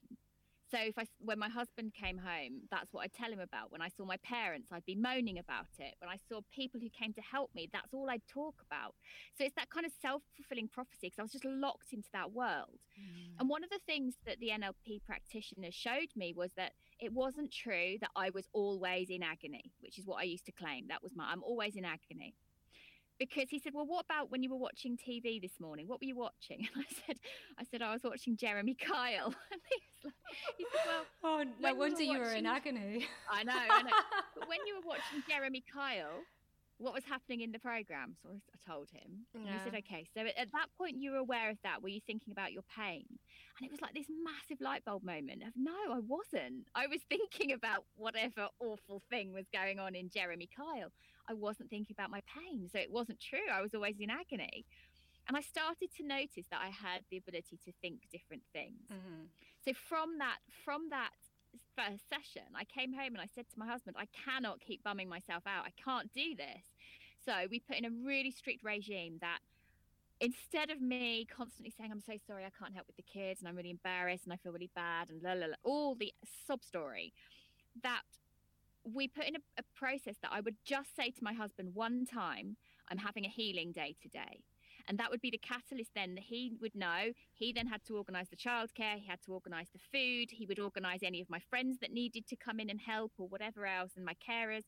So 0.71 0.79
if 0.81 0.99
I, 0.99 1.07
when 1.21 1.39
my 1.39 1.49
husband 1.49 1.93
came 1.95 2.19
home, 2.19 2.63
that's 2.71 2.93
what 2.93 3.03
I'd 3.03 3.15
tell 3.15 3.31
him 3.31 3.39
about. 3.39 3.71
When 3.71 3.81
I 3.81 3.89
saw 3.89 4.05
my 4.05 4.17
parents, 4.19 4.69
I'd 4.73 4.85
be 4.85 4.97
moaning 4.97 5.39
about 5.39 5.69
it. 5.79 5.95
When 6.01 6.11
I 6.11 6.19
saw 6.29 6.41
people 6.53 6.81
who 6.81 6.89
came 6.89 7.13
to 7.15 7.21
help 7.21 7.55
me, 7.55 7.69
that's 7.73 7.95
all 7.95 8.11
I'd 8.11 8.27
talk 8.27 8.57
about. 8.67 8.95
So 9.39 9.45
it's 9.45 9.55
that 9.55 9.71
kind 9.71 9.87
of 9.87 9.93
self-fulfilling 10.03 10.69
prophecy 10.69 11.07
because 11.07 11.19
I 11.21 11.23
was 11.23 11.33
just 11.33 11.45
locked 11.45 11.93
into 11.93 12.09
that 12.13 12.33
world. 12.33 12.81
Mm. 12.99 13.39
And 13.41 13.49
one 13.49 13.63
of 13.63 13.71
the 13.71 13.81
things 13.87 14.15
that 14.27 14.41
the 14.41 14.49
NLP 14.49 15.03
practitioner 15.07 15.71
showed 15.71 16.11
me 16.17 16.35
was 16.37 16.51
that 16.57 16.73
it 16.99 17.13
wasn't 17.13 17.53
true 17.53 17.99
that 18.01 18.11
I 18.17 18.31
was 18.31 18.49
always 18.53 19.09
in 19.09 19.23
agony, 19.23 19.73
which 19.81 19.99
is 19.99 20.07
what 20.07 20.17
I 20.17 20.25
used 20.25 20.47
to 20.47 20.53
claim. 20.53 20.89
That 20.89 21.03
was 21.03 21.13
my, 21.15 21.31
I'm 21.31 21.45
always 21.45 21.77
in 21.77 21.85
agony 21.85 22.35
because 23.19 23.49
he 23.51 23.59
said, 23.59 23.73
"Well, 23.75 23.87
what 23.87 24.05
about 24.05 24.31
when 24.31 24.43
you 24.43 24.51
were 24.51 24.59
watching 24.59 24.97
TV 24.97 25.41
this 25.41 25.59
morning? 25.61 25.89
What 25.89 26.01
were 26.01 26.07
you 26.07 26.17
watching?" 26.17 26.69
And 26.75 26.85
I 26.85 26.95
said, 27.07 27.17
"I 27.59 27.65
said 27.65 27.83
I 27.83 27.93
was 27.93 28.03
watching 28.05 28.37
Jeremy 28.37 28.75
Kyle." 28.75 29.35
And 29.51 29.61
he, 29.71 29.77
he 30.59 30.65
said, 30.73 30.87
"Well, 31.23 31.41
oh, 31.41 31.45
no 31.61 31.75
wonder 31.75 32.03
you 32.03 32.13
were, 32.13 32.15
watching... 32.15 32.15
you 32.15 32.21
were 32.21 32.35
in 32.35 32.47
agony." 32.47 33.07
I 33.31 33.43
know, 33.45 33.53
I 33.53 33.83
know. 33.83 33.91
but 34.39 34.49
when 34.49 34.59
you 34.67 34.77
were 34.77 34.87
watching 34.87 35.23
Jeremy 35.29 35.63
Kyle, 35.73 36.23
what 36.79 36.93
was 36.93 37.05
happening 37.05 37.41
in 37.41 37.53
the 37.53 37.59
program? 37.59 38.17
So 38.23 38.31
I 38.31 38.73
told 38.73 38.91
him. 38.91 39.27
And 39.35 39.49
he 39.49 39.59
said, 39.65 39.75
"Okay." 39.75 40.07
So 40.15 40.21
at 40.21 40.53
that 40.53 40.67
point, 40.77 40.97
you 40.97 41.13
were 41.13 41.19
aware 41.19 41.51
of 41.51 41.59
that. 41.63 41.83
Were 41.83 41.89
you 41.89 42.01
thinking 42.07 42.33
about 42.33 42.53
your 42.53 42.65
pain? 42.77 43.05
And 43.59 43.67
it 43.67 43.71
was 43.71 43.81
like 43.81 43.95
this 43.95 44.07
massive 44.23 44.61
light 44.61 44.85
bulb 44.85 45.03
moment 45.03 45.43
of 45.43 45.53
no, 45.57 45.73
I 45.91 46.01
wasn't. 46.01 46.69
I 46.75 46.87
was 46.87 47.01
thinking 47.09 47.53
about 47.53 47.85
whatever 47.97 48.49
awful 48.61 49.03
thing 49.11 49.33
was 49.33 49.47
going 49.53 49.79
on 49.79 49.95
in 49.95 50.11
Jeremy 50.11 50.49
Kyle. 50.55 50.93
I 51.29 51.35
wasn't 51.35 51.71
thinking 51.71 51.95
about 51.99 52.11
my 52.11 52.23
pain. 52.33 52.69
So 52.71 52.79
it 52.79 52.91
wasn't 52.91 53.21
true. 53.21 53.49
I 53.53 53.61
was 53.63 53.75
always 53.75 53.97
in 53.99 54.11
agony. 54.11 54.65
And 55.29 55.37
I 55.37 55.41
started 55.41 55.89
to 55.97 56.07
notice 56.07 56.47
that 56.51 56.61
I 56.63 56.69
had 56.69 57.03
the 57.11 57.17
ability 57.17 57.59
to 57.65 57.73
think 57.83 58.09
different 58.13 58.43
things. 58.53 58.87
Mm-hmm. 58.93 59.27
So 59.65 59.73
from 59.89 60.19
that, 60.19 60.39
from 60.65 60.91
that 60.91 61.11
first 61.75 62.09
session, 62.09 62.47
I 62.55 62.65
came 62.65 62.93
home 62.93 63.15
and 63.15 63.21
I 63.21 63.29
said 63.35 63.47
to 63.53 63.59
my 63.59 63.67
husband, 63.67 63.97
I 63.99 64.07
cannot 64.25 64.61
keep 64.61 64.85
bumming 64.85 65.09
myself 65.09 65.43
out. 65.47 65.65
I 65.67 65.73
can't 65.83 66.13
do 66.13 66.35
this. 66.37 66.63
So 67.25 67.33
we 67.51 67.59
put 67.59 67.77
in 67.77 67.85
a 67.85 67.91
really 67.91 68.31
strict 68.31 68.63
regime 68.63 69.19
that 69.21 69.39
instead 70.21 70.71
of 70.71 70.81
me 70.81 71.27
constantly 71.35 71.73
saying, 71.77 71.91
I'm 71.91 72.01
so 72.01 72.15
sorry, 72.27 72.45
I 72.45 72.51
can't 72.57 72.75
help 72.75 72.87
with 72.87 72.97
the 72.97 73.03
kids 73.03 73.41
and 73.41 73.49
I'm 73.49 73.57
really 73.57 73.71
embarrassed 73.71 74.25
and 74.25 74.33
I 74.33 74.37
feel 74.37 74.53
really 74.53 74.71
bad 74.75 75.11
and 75.11 75.23
la 75.23 75.33
la 75.33 75.47
la, 75.47 75.57
all 75.65 75.95
the 75.95 76.13
sob 76.47 76.63
story, 76.63 77.13
that 77.83 78.03
we 78.85 79.09
put 79.09 79.25
in 79.25 79.37
a, 79.37 79.41
a 79.59 79.63
process 79.75 80.15
that 80.23 80.31
I 80.33 80.41
would 80.41 80.57
just 80.65 80.95
say 80.95 81.11
to 81.11 81.25
my 81.25 81.33
husband 81.33 81.75
one 81.75 82.07
time, 82.07 82.57
I'm 82.89 82.99
having 82.99 83.25
a 83.25 83.29
healing 83.29 83.73
day 83.73 83.97
today. 84.01 84.45
And 84.89 84.99
that 84.99 85.11
would 85.11 85.21
be 85.21 85.31
the 85.31 85.39
catalyst 85.39 85.91
then 85.95 86.15
that 86.15 86.25
he 86.25 86.53
would 86.61 86.75
know. 86.75 87.13
He 87.33 87.53
then 87.53 87.67
had 87.67 87.85
to 87.87 87.97
organise 87.97 88.29
the 88.29 88.37
childcare, 88.37 88.97
he 88.99 89.07
had 89.07 89.21
to 89.23 89.33
organise 89.33 89.69
the 89.71 89.79
food, 89.79 90.31
he 90.31 90.47
would 90.47 90.59
organise 90.59 91.01
any 91.03 91.21
of 91.21 91.29
my 91.29 91.41
friends 91.41 91.79
that 91.81 91.93
needed 91.93 92.27
to 92.29 92.37
come 92.37 92.61
in 92.61 92.71
and 92.71 92.81
help 92.81 93.13
or 93.19 93.27
whatever 93.29 93.67
else, 93.67 93.93
and 93.97 94.05
my 94.05 94.15
carers. 94.15 94.65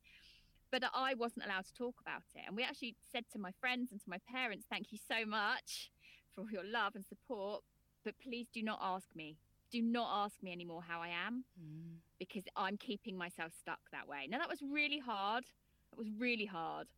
But 0.71 0.83
I 0.93 1.15
wasn't 1.15 1.47
allowed 1.47 1.65
to 1.67 1.75
talk 1.75 1.95
about 2.01 2.25
it. 2.35 2.43
And 2.47 2.57
we 2.57 2.63
actually 2.63 2.97
said 3.11 3.25
to 3.33 3.39
my 3.39 3.53
friends 3.61 3.91
and 3.91 4.01
to 4.01 4.11
my 4.11 4.19
parents, 4.31 4.67
thank 4.69 4.93
you 4.93 4.99
so 4.99 5.25
much 5.25 5.91
for 6.35 6.45
your 6.51 6.65
love 6.65 6.95
and 6.95 7.07
support, 7.07 7.63
but 8.05 8.15
please 8.19 8.49
do 8.53 8.63
not 8.63 8.79
ask 8.83 9.15
me. 9.15 9.39
Do 9.71 9.83
not 9.83 10.25
ask 10.25 10.43
me 10.43 10.53
anymore 10.53 10.83
how 10.83 11.01
I 11.01 11.09
am 11.09 11.45
Mm. 11.61 12.01
because 12.19 12.45
I'm 12.57 12.77
keeping 12.77 13.17
myself 13.17 13.53
stuck 13.53 13.81
that 13.93 14.09
way. 14.09 14.27
Now, 14.27 14.39
that 14.39 14.49
was 14.49 14.63
really 14.63 14.99
hard. 14.99 15.45
That 15.91 15.99
was 15.99 16.11
really 16.11 16.47
hard. 16.47 16.89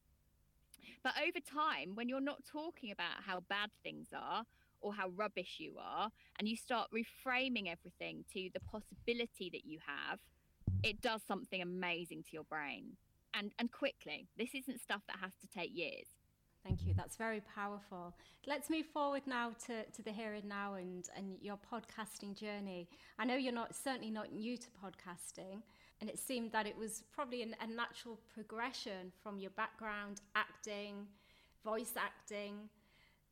But 1.02 1.14
over 1.18 1.40
time, 1.40 1.94
when 1.94 2.08
you're 2.08 2.20
not 2.20 2.44
talking 2.50 2.90
about 2.90 3.22
how 3.26 3.40
bad 3.48 3.70
things 3.82 4.08
are 4.14 4.44
or 4.80 4.94
how 4.94 5.08
rubbish 5.10 5.56
you 5.58 5.74
are, 5.78 6.10
and 6.38 6.48
you 6.48 6.56
start 6.56 6.88
reframing 6.90 7.70
everything 7.70 8.24
to 8.32 8.48
the 8.54 8.60
possibility 8.60 9.50
that 9.52 9.64
you 9.64 9.78
have, 9.86 10.20
it 10.82 11.00
does 11.02 11.20
something 11.26 11.60
amazing 11.60 12.22
to 12.22 12.30
your 12.32 12.44
brain. 12.44 12.96
And, 13.32 13.52
and 13.60 13.70
quickly. 13.70 14.26
This 14.36 14.54
isn't 14.54 14.80
stuff 14.80 15.02
that 15.06 15.18
has 15.20 15.30
to 15.40 15.46
take 15.46 15.70
years. 15.72 16.06
Thank 16.64 16.86
you. 16.86 16.94
That's 16.94 17.16
very 17.16 17.40
powerful. 17.40 18.14
Let's 18.46 18.68
move 18.68 18.86
forward 18.86 19.22
now 19.26 19.52
to, 19.66 19.84
to 19.84 20.02
the 20.02 20.12
here 20.12 20.34
and 20.34 20.44
now 20.44 20.74
and, 20.74 21.08
and 21.16 21.36
your 21.40 21.56
podcasting 21.56 22.38
journey. 22.38 22.88
I 23.18 23.24
know 23.24 23.36
you're 23.36 23.52
not 23.52 23.74
certainly 23.74 24.10
not 24.10 24.32
new 24.32 24.56
to 24.56 24.66
podcasting, 24.84 25.62
and 26.00 26.08
it 26.08 26.18
seemed 26.18 26.52
that 26.52 26.66
it 26.66 26.76
was 26.76 27.04
probably 27.12 27.42
an, 27.42 27.54
a 27.60 27.66
natural 27.66 28.18
progression 28.32 29.12
from 29.22 29.38
your 29.38 29.50
background, 29.50 30.20
acting, 30.34 31.06
voice 31.64 31.92
acting, 31.96 32.68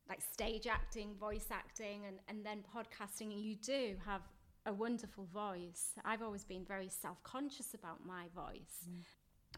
like 0.07 0.21
stage 0.21 0.67
acting, 0.67 1.15
voice 1.19 1.47
acting, 1.51 2.01
and, 2.07 2.17
and 2.27 2.45
then 2.45 2.63
podcasting. 2.75 3.31
And 3.31 3.41
you 3.41 3.55
do 3.55 3.95
have 4.05 4.21
a 4.65 4.73
wonderful 4.73 5.27
voice. 5.33 5.93
I've 6.05 6.21
always 6.21 6.43
been 6.43 6.63
very 6.65 6.89
self 6.89 7.21
conscious 7.23 7.73
about 7.73 8.05
my 8.05 8.25
voice. 8.35 8.87
Mm. 8.89 9.01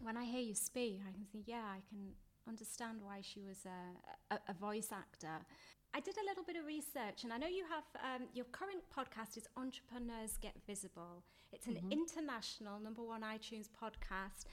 When 0.01 0.17
I 0.17 0.23
hear 0.23 0.41
you 0.41 0.55
speak, 0.55 1.01
I 1.07 1.11
can 1.11 1.25
think, 1.31 1.45
yeah, 1.47 1.63
I 1.65 1.81
can 1.89 2.13
understand 2.47 2.99
why 3.01 3.19
she 3.21 3.41
was 3.41 3.65
a, 3.65 4.35
a, 4.35 4.39
a 4.49 4.53
voice 4.53 4.89
actor. 4.91 5.45
I 5.93 5.99
did 5.99 6.15
a 6.15 6.25
little 6.25 6.43
bit 6.43 6.55
of 6.55 6.65
research, 6.65 7.23
and 7.23 7.33
I 7.33 7.37
know 7.37 7.47
you 7.47 7.65
have 7.67 7.83
um, 7.99 8.27
your 8.33 8.45
current 8.45 8.79
podcast 8.95 9.35
is 9.35 9.47
Entrepreneurs 9.57 10.37
Get 10.39 10.55
Visible. 10.65 11.23
It's 11.51 11.67
an 11.67 11.79
international 11.91 12.79
number 12.79 13.03
one 13.03 13.21
iTunes 13.23 13.67
podcast, 13.67 14.47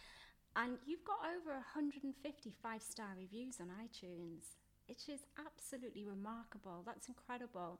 and 0.57 0.79
you've 0.85 1.05
got 1.05 1.19
over 1.23 1.53
150 1.53 2.11
five 2.61 2.83
star 2.83 3.15
reviews 3.17 3.61
on 3.61 3.69
iTunes, 3.69 4.59
which 4.89 5.09
is 5.09 5.21
absolutely 5.39 6.05
remarkable. 6.05 6.83
That's 6.85 7.07
incredible. 7.07 7.79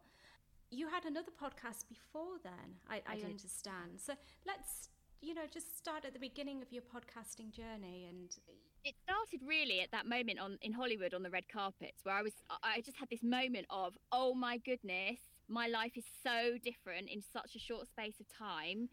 You 0.71 0.89
had 0.89 1.05
another 1.05 1.33
podcast 1.33 1.89
before 1.89 2.39
then, 2.45 2.79
I, 2.89 3.03
I, 3.09 3.19
I 3.19 3.27
understand. 3.27 3.99
So 3.99 4.13
let's, 4.47 4.89
you 5.21 5.35
know, 5.35 5.43
just 5.53 5.77
start 5.77 6.05
at 6.05 6.13
the 6.13 6.19
beginning 6.19 6.63
of 6.63 6.73
your 6.73 6.83
podcasting 6.83 7.51
journey 7.51 8.07
and 8.09 8.37
it 8.85 8.95
started 9.03 9.41
really 9.47 9.81
at 9.81 9.91
that 9.91 10.07
moment 10.07 10.39
on 10.39 10.59
in 10.63 10.73
Hollywood 10.73 11.13
on 11.13 11.23
the 11.23 11.31
red 11.31 11.49
carpets 11.53 12.05
where 12.05 12.15
I 12.15 12.23
was 12.23 12.33
I 12.63 12.81
just 12.81 12.97
had 12.97 13.09
this 13.11 13.23
moment 13.23 13.67
of 13.71 13.95
oh 14.13 14.35
my 14.35 14.59
goodness 14.59 15.19
my 15.49 15.67
life 15.67 15.93
is 15.97 16.05
so 16.23 16.57
different 16.63 17.09
in 17.09 17.23
such 17.33 17.57
a 17.57 17.59
short 17.59 17.89
space 17.89 18.21
of 18.21 18.27
time. 18.29 18.89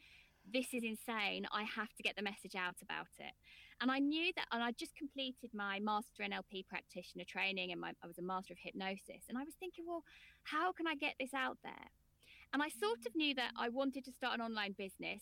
This 0.52 0.74
is 0.74 0.84
insane. 0.84 1.48
I 1.52 1.64
have 1.64 1.94
to 1.96 2.04
get 2.04 2.16
the 2.16 2.22
message 2.22 2.56
out 2.56 2.76
about 2.82 3.12
it. 3.20 3.34
And 3.82 3.92
I 3.92 4.00
knew 4.00 4.32
that 4.36 4.46
and 4.52 4.64
I 4.64 4.72
just 4.72 4.96
completed 4.96 5.52
my 5.54 5.80
master 5.80 6.24
NLP 6.24 6.68
practitioner 6.68 7.26
training 7.28 7.72
and 7.72 7.82
my, 7.82 7.92
I 8.04 8.08
was 8.08 8.18
a 8.18 8.22
master 8.22 8.54
of 8.54 8.60
hypnosis. 8.60 9.28
And 9.30 9.38
I 9.38 9.44
was 9.44 9.54
thinking 9.60 9.86
well 9.88 10.04
how 10.44 10.72
can 10.72 10.88
I 10.88 10.96
get 10.96 11.16
this 11.20 11.34
out 11.36 11.58
there? 11.64 11.92
And 12.54 12.64
I 12.64 12.70
sort 12.70 13.06
of 13.06 13.16
knew 13.16 13.36
that 13.36 13.52
I 13.60 13.70
wanted 13.70 14.06
to 14.06 14.12
start 14.12 14.36
an 14.36 14.42
online 14.42 14.76
business 14.78 15.22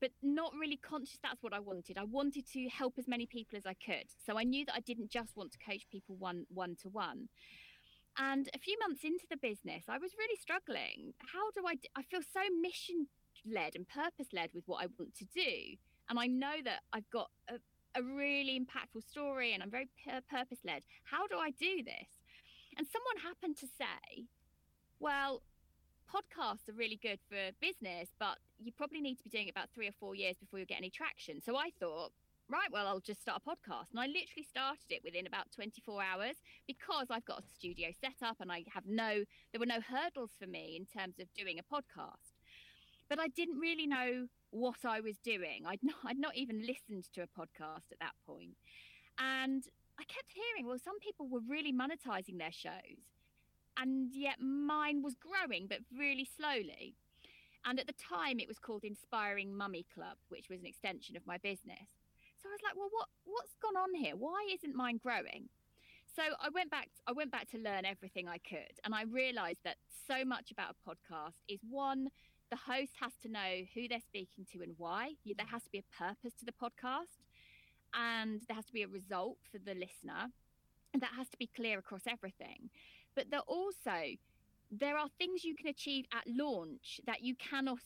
but 0.00 0.10
not 0.22 0.52
really 0.58 0.76
conscious 0.76 1.18
that's 1.22 1.42
what 1.42 1.52
I 1.52 1.60
wanted. 1.60 1.98
I 1.98 2.04
wanted 2.04 2.46
to 2.52 2.68
help 2.68 2.94
as 2.98 3.08
many 3.08 3.26
people 3.26 3.56
as 3.56 3.66
I 3.66 3.74
could. 3.74 4.06
So 4.26 4.38
I 4.38 4.44
knew 4.44 4.64
that 4.66 4.74
I 4.74 4.80
didn't 4.80 5.10
just 5.10 5.36
want 5.36 5.52
to 5.52 5.58
coach 5.58 5.86
people 5.90 6.16
one 6.16 6.46
one 6.48 6.76
to 6.82 6.88
one. 6.88 7.28
And 8.16 8.48
a 8.54 8.58
few 8.58 8.76
months 8.80 9.02
into 9.02 9.26
the 9.28 9.36
business, 9.36 9.84
I 9.88 9.98
was 9.98 10.12
really 10.18 10.36
struggling. 10.36 11.14
How 11.32 11.50
do 11.54 11.66
I? 11.66 11.74
I 11.96 12.02
feel 12.02 12.20
so 12.22 12.40
mission 12.60 13.08
led 13.46 13.74
and 13.74 13.88
purpose 13.88 14.28
led 14.32 14.50
with 14.54 14.64
what 14.66 14.82
I 14.84 14.88
want 14.98 15.14
to 15.16 15.24
do. 15.34 15.76
And 16.08 16.18
I 16.18 16.26
know 16.26 16.56
that 16.64 16.80
I've 16.92 17.08
got 17.10 17.30
a, 17.48 17.54
a 17.98 18.02
really 18.02 18.60
impactful 18.60 19.08
story 19.08 19.52
and 19.52 19.62
I'm 19.62 19.70
very 19.70 19.88
pur- 20.04 20.20
purpose 20.30 20.58
led. 20.64 20.82
How 21.04 21.26
do 21.26 21.36
I 21.36 21.50
do 21.50 21.82
this? 21.82 22.08
And 22.76 22.86
someone 22.86 23.22
happened 23.22 23.56
to 23.58 23.66
say, 23.66 24.26
well, 25.00 25.42
podcasts 26.10 26.68
are 26.68 26.76
really 26.76 26.98
good 27.02 27.18
for 27.28 27.52
business, 27.60 28.08
but 28.18 28.38
you 28.58 28.72
probably 28.72 29.00
need 29.00 29.16
to 29.16 29.24
be 29.24 29.30
doing 29.30 29.48
it 29.48 29.50
about 29.50 29.68
three 29.74 29.88
or 29.88 29.92
four 29.98 30.14
years 30.14 30.36
before 30.36 30.58
you 30.58 30.66
get 30.66 30.78
any 30.78 30.90
traction. 30.90 31.40
So 31.40 31.56
I 31.56 31.70
thought, 31.80 32.12
right, 32.48 32.68
well, 32.72 32.86
I'll 32.86 33.00
just 33.00 33.22
start 33.22 33.42
a 33.44 33.48
podcast. 33.48 33.90
And 33.90 34.00
I 34.00 34.06
literally 34.06 34.46
started 34.48 34.90
it 34.90 35.02
within 35.04 35.26
about 35.26 35.50
24 35.54 36.02
hours 36.02 36.36
because 36.66 37.06
I've 37.10 37.24
got 37.24 37.40
a 37.40 37.54
studio 37.54 37.88
set 38.00 38.26
up 38.26 38.36
and 38.40 38.50
I 38.52 38.64
have 38.72 38.84
no, 38.86 39.24
there 39.52 39.60
were 39.60 39.66
no 39.66 39.80
hurdles 39.80 40.30
for 40.38 40.46
me 40.46 40.78
in 40.78 40.86
terms 40.86 41.18
of 41.20 41.32
doing 41.34 41.58
a 41.58 41.74
podcast. 41.74 42.34
But 43.08 43.18
I 43.20 43.28
didn't 43.28 43.58
really 43.58 43.86
know 43.86 44.26
what 44.50 44.84
I 44.84 45.00
was 45.00 45.18
doing. 45.18 45.64
I'd 45.66 45.82
not, 45.82 45.96
I'd 46.06 46.18
not 46.18 46.36
even 46.36 46.60
listened 46.60 47.04
to 47.14 47.22
a 47.22 47.26
podcast 47.26 47.92
at 47.92 48.00
that 48.00 48.14
point. 48.26 48.56
And 49.18 49.64
I 49.98 50.04
kept 50.04 50.32
hearing, 50.34 50.66
well, 50.66 50.78
some 50.82 50.98
people 50.98 51.28
were 51.28 51.40
really 51.48 51.72
monetizing 51.72 52.38
their 52.38 52.52
shows 52.52 53.13
and 53.78 54.10
yet 54.12 54.40
mine 54.40 55.02
was 55.02 55.14
growing 55.14 55.66
but 55.68 55.78
really 55.96 56.28
slowly. 56.36 56.94
And 57.66 57.80
at 57.80 57.86
the 57.86 57.94
time 57.94 58.40
it 58.40 58.48
was 58.48 58.58
called 58.58 58.84
inspiring 58.84 59.54
mummy 59.54 59.86
club 59.94 60.16
which 60.28 60.48
was 60.48 60.60
an 60.60 60.66
extension 60.66 61.16
of 61.16 61.26
my 61.26 61.38
business. 61.38 61.88
So 62.42 62.48
i 62.48 62.52
was 62.52 62.62
like 62.62 62.76
well 62.76 62.90
what 62.90 63.08
what's 63.24 63.54
gone 63.62 63.76
on 63.76 63.94
here? 63.94 64.16
Why 64.16 64.46
isn't 64.52 64.74
mine 64.74 64.98
growing? 65.02 65.48
So 66.14 66.22
i 66.40 66.48
went 66.54 66.70
back 66.70 66.88
i 67.06 67.12
went 67.12 67.32
back 67.32 67.48
to 67.50 67.58
learn 67.58 67.84
everything 67.84 68.28
i 68.28 68.38
could 68.38 68.78
and 68.84 68.94
i 68.94 69.02
realized 69.02 69.60
that 69.64 69.76
so 70.06 70.24
much 70.24 70.50
about 70.50 70.74
a 70.74 70.88
podcast 70.88 71.40
is 71.48 71.60
one 71.68 72.08
the 72.50 72.72
host 72.72 72.92
has 73.00 73.12
to 73.22 73.28
know 73.28 73.62
who 73.74 73.88
they're 73.88 74.00
speaking 74.00 74.46
to 74.52 74.62
and 74.62 74.74
why. 74.78 75.12
There 75.24 75.34
mm. 75.34 75.50
has 75.50 75.64
to 75.64 75.70
be 75.70 75.78
a 75.78 75.96
purpose 75.96 76.34
to 76.38 76.44
the 76.44 76.52
podcast 76.52 77.18
and 77.94 78.40
there 78.46 78.54
has 78.54 78.66
to 78.66 78.72
be 78.72 78.82
a 78.82 78.88
result 78.88 79.38
for 79.50 79.58
the 79.58 79.74
listener. 79.74 80.30
And 80.92 81.02
that 81.02 81.10
has 81.16 81.28
to 81.30 81.36
be 81.36 81.50
clear 81.56 81.78
across 81.78 82.02
everything 82.08 82.70
but 83.14 83.30
there 83.30 83.40
also 83.40 84.16
there 84.70 84.96
are 84.96 85.08
things 85.18 85.44
you 85.44 85.54
can 85.54 85.68
achieve 85.68 86.04
at 86.12 86.24
launch 86.26 87.00
that 87.06 87.22
you 87.22 87.34
cannot 87.36 87.78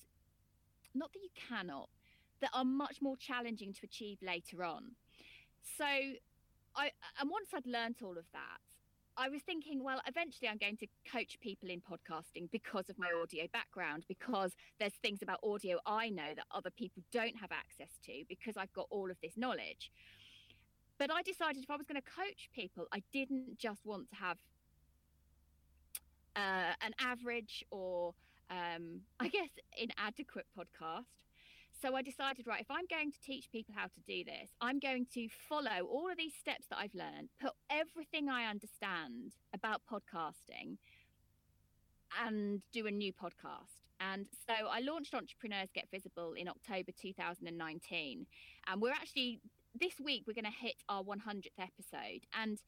not 0.94 1.12
that 1.12 1.22
you 1.22 1.30
cannot 1.48 1.88
that 2.40 2.50
are 2.54 2.64
much 2.64 3.02
more 3.02 3.16
challenging 3.16 3.72
to 3.72 3.80
achieve 3.84 4.18
later 4.22 4.62
on. 4.62 4.92
So 5.76 5.84
i 6.78 6.90
and 7.20 7.28
once 7.30 7.48
i'd 7.54 7.66
learnt 7.66 8.02
all 8.02 8.16
of 8.16 8.24
that 8.32 8.62
i 9.16 9.28
was 9.28 9.42
thinking 9.42 9.82
well 9.82 10.00
eventually 10.06 10.48
i'm 10.48 10.58
going 10.58 10.76
to 10.76 10.86
coach 11.10 11.38
people 11.40 11.68
in 11.68 11.80
podcasting 11.80 12.50
because 12.50 12.88
of 12.88 12.98
my 12.98 13.08
audio 13.20 13.46
background 13.52 14.04
because 14.08 14.52
there's 14.78 14.94
things 15.02 15.20
about 15.22 15.38
audio 15.42 15.78
i 15.86 16.08
know 16.08 16.32
that 16.36 16.44
other 16.54 16.70
people 16.70 17.02
don't 17.12 17.36
have 17.36 17.50
access 17.50 17.98
to 18.04 18.22
because 18.28 18.56
i've 18.56 18.72
got 18.72 18.86
all 18.90 19.10
of 19.10 19.16
this 19.22 19.36
knowledge. 19.36 19.90
But 20.98 21.10
i 21.12 21.22
decided 21.22 21.62
if 21.62 21.70
i 21.70 21.76
was 21.76 21.86
going 21.86 22.00
to 22.00 22.10
coach 22.10 22.48
people 22.54 22.86
i 22.92 23.02
didn't 23.12 23.58
just 23.58 23.84
want 23.84 24.08
to 24.10 24.16
have 24.16 24.38
uh, 26.38 26.72
an 26.80 26.94
average 27.00 27.64
or 27.70 28.14
um, 28.50 29.00
I 29.20 29.28
guess 29.28 29.50
inadequate 29.76 30.46
podcast. 30.56 31.04
So 31.80 31.94
I 31.94 32.02
decided, 32.02 32.46
right, 32.46 32.60
if 32.60 32.70
I'm 32.70 32.86
going 32.90 33.12
to 33.12 33.20
teach 33.20 33.52
people 33.52 33.72
how 33.76 33.86
to 33.86 34.00
do 34.06 34.24
this, 34.24 34.50
I'm 34.60 34.80
going 34.80 35.06
to 35.14 35.28
follow 35.48 35.86
all 35.88 36.10
of 36.10 36.16
these 36.16 36.32
steps 36.34 36.64
that 36.70 36.78
I've 36.78 36.94
learned, 36.94 37.28
put 37.40 37.52
everything 37.70 38.28
I 38.28 38.50
understand 38.50 39.34
about 39.54 39.82
podcasting 39.88 40.78
and 42.24 42.62
do 42.72 42.88
a 42.88 42.90
new 42.90 43.12
podcast. 43.12 43.78
And 44.00 44.26
so 44.46 44.66
I 44.68 44.80
launched 44.80 45.14
Entrepreneurs 45.14 45.68
Get 45.72 45.88
Visible 45.92 46.32
in 46.32 46.48
October 46.48 46.90
2019. 47.00 48.26
And 48.66 48.82
we're 48.82 48.90
actually, 48.90 49.40
this 49.78 49.94
week, 50.02 50.24
we're 50.26 50.34
going 50.34 50.44
to 50.44 50.50
hit 50.50 50.82
our 50.88 51.04
100th 51.04 51.60
episode. 51.60 52.26
And 52.36 52.58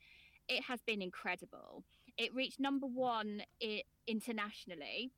it 0.49 0.63
has 0.65 0.81
been 0.87 1.03
incredible 1.03 1.85
it 2.21 2.35
reached 2.35 2.61
number 2.61 2.87
one 2.87 3.43
I- 3.63 3.83
internationally 4.07 5.11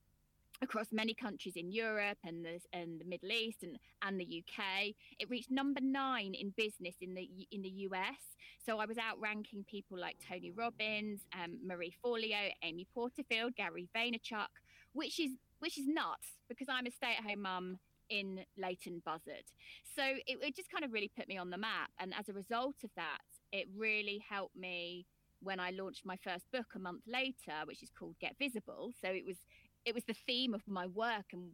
across 0.61 0.87
many 0.93 1.13
countries 1.13 1.55
in 1.57 1.69
Europe 1.69 2.17
and 2.25 2.45
the 2.45 2.61
and 2.71 3.01
the 3.01 3.05
Middle 3.05 3.31
East 3.31 3.63
and 3.63 3.77
and 4.01 4.17
the 4.17 4.25
UK. 4.41 4.95
It 5.19 5.29
reached 5.29 5.51
number 5.51 5.81
nine 5.81 6.33
in 6.33 6.53
business 6.55 6.95
in 7.01 7.13
the 7.13 7.29
in 7.51 7.61
the 7.61 7.73
US. 7.87 8.21
So 8.65 8.79
I 8.79 8.85
was 8.85 8.97
outranking 8.97 9.65
people 9.69 9.99
like 9.99 10.15
Tony 10.25 10.51
Robbins, 10.51 11.19
um, 11.33 11.59
Marie 11.61 11.93
Forleo, 12.03 12.51
Amy 12.63 12.87
Porterfield, 12.93 13.55
Gary 13.57 13.89
Vaynerchuk, 13.93 14.53
which 14.93 15.19
is 15.19 15.31
which 15.59 15.77
is 15.77 15.85
nuts 15.85 16.29
because 16.47 16.67
I'm 16.69 16.85
a 16.85 16.91
stay-at-home 16.91 17.41
mum 17.41 17.79
in 18.09 18.45
Leighton 18.57 19.01
Buzzard. 19.03 19.47
So 19.95 20.03
it, 20.03 20.37
it 20.41 20.55
just 20.55 20.71
kind 20.71 20.85
of 20.85 20.93
really 20.93 21.11
put 21.17 21.27
me 21.27 21.37
on 21.37 21.49
the 21.49 21.57
map. 21.57 21.89
And 21.99 22.13
as 22.17 22.29
a 22.29 22.33
result 22.33 22.75
of 22.83 22.91
that, 22.95 23.19
it 23.51 23.67
really 23.75 24.23
helped 24.29 24.55
me 24.55 25.05
when 25.43 25.59
I 25.59 25.71
launched 25.71 26.05
my 26.05 26.17
first 26.17 26.45
book 26.51 26.67
a 26.75 26.79
month 26.79 27.03
later, 27.07 27.65
which 27.65 27.83
is 27.83 27.89
called 27.97 28.15
Get 28.19 28.35
Visible. 28.39 28.91
So 29.01 29.09
it 29.09 29.25
was 29.25 29.37
it 29.85 29.93
was 29.93 30.03
the 30.05 30.15
theme 30.25 30.53
of 30.53 30.61
my 30.67 30.87
work 30.87 31.25
and 31.33 31.51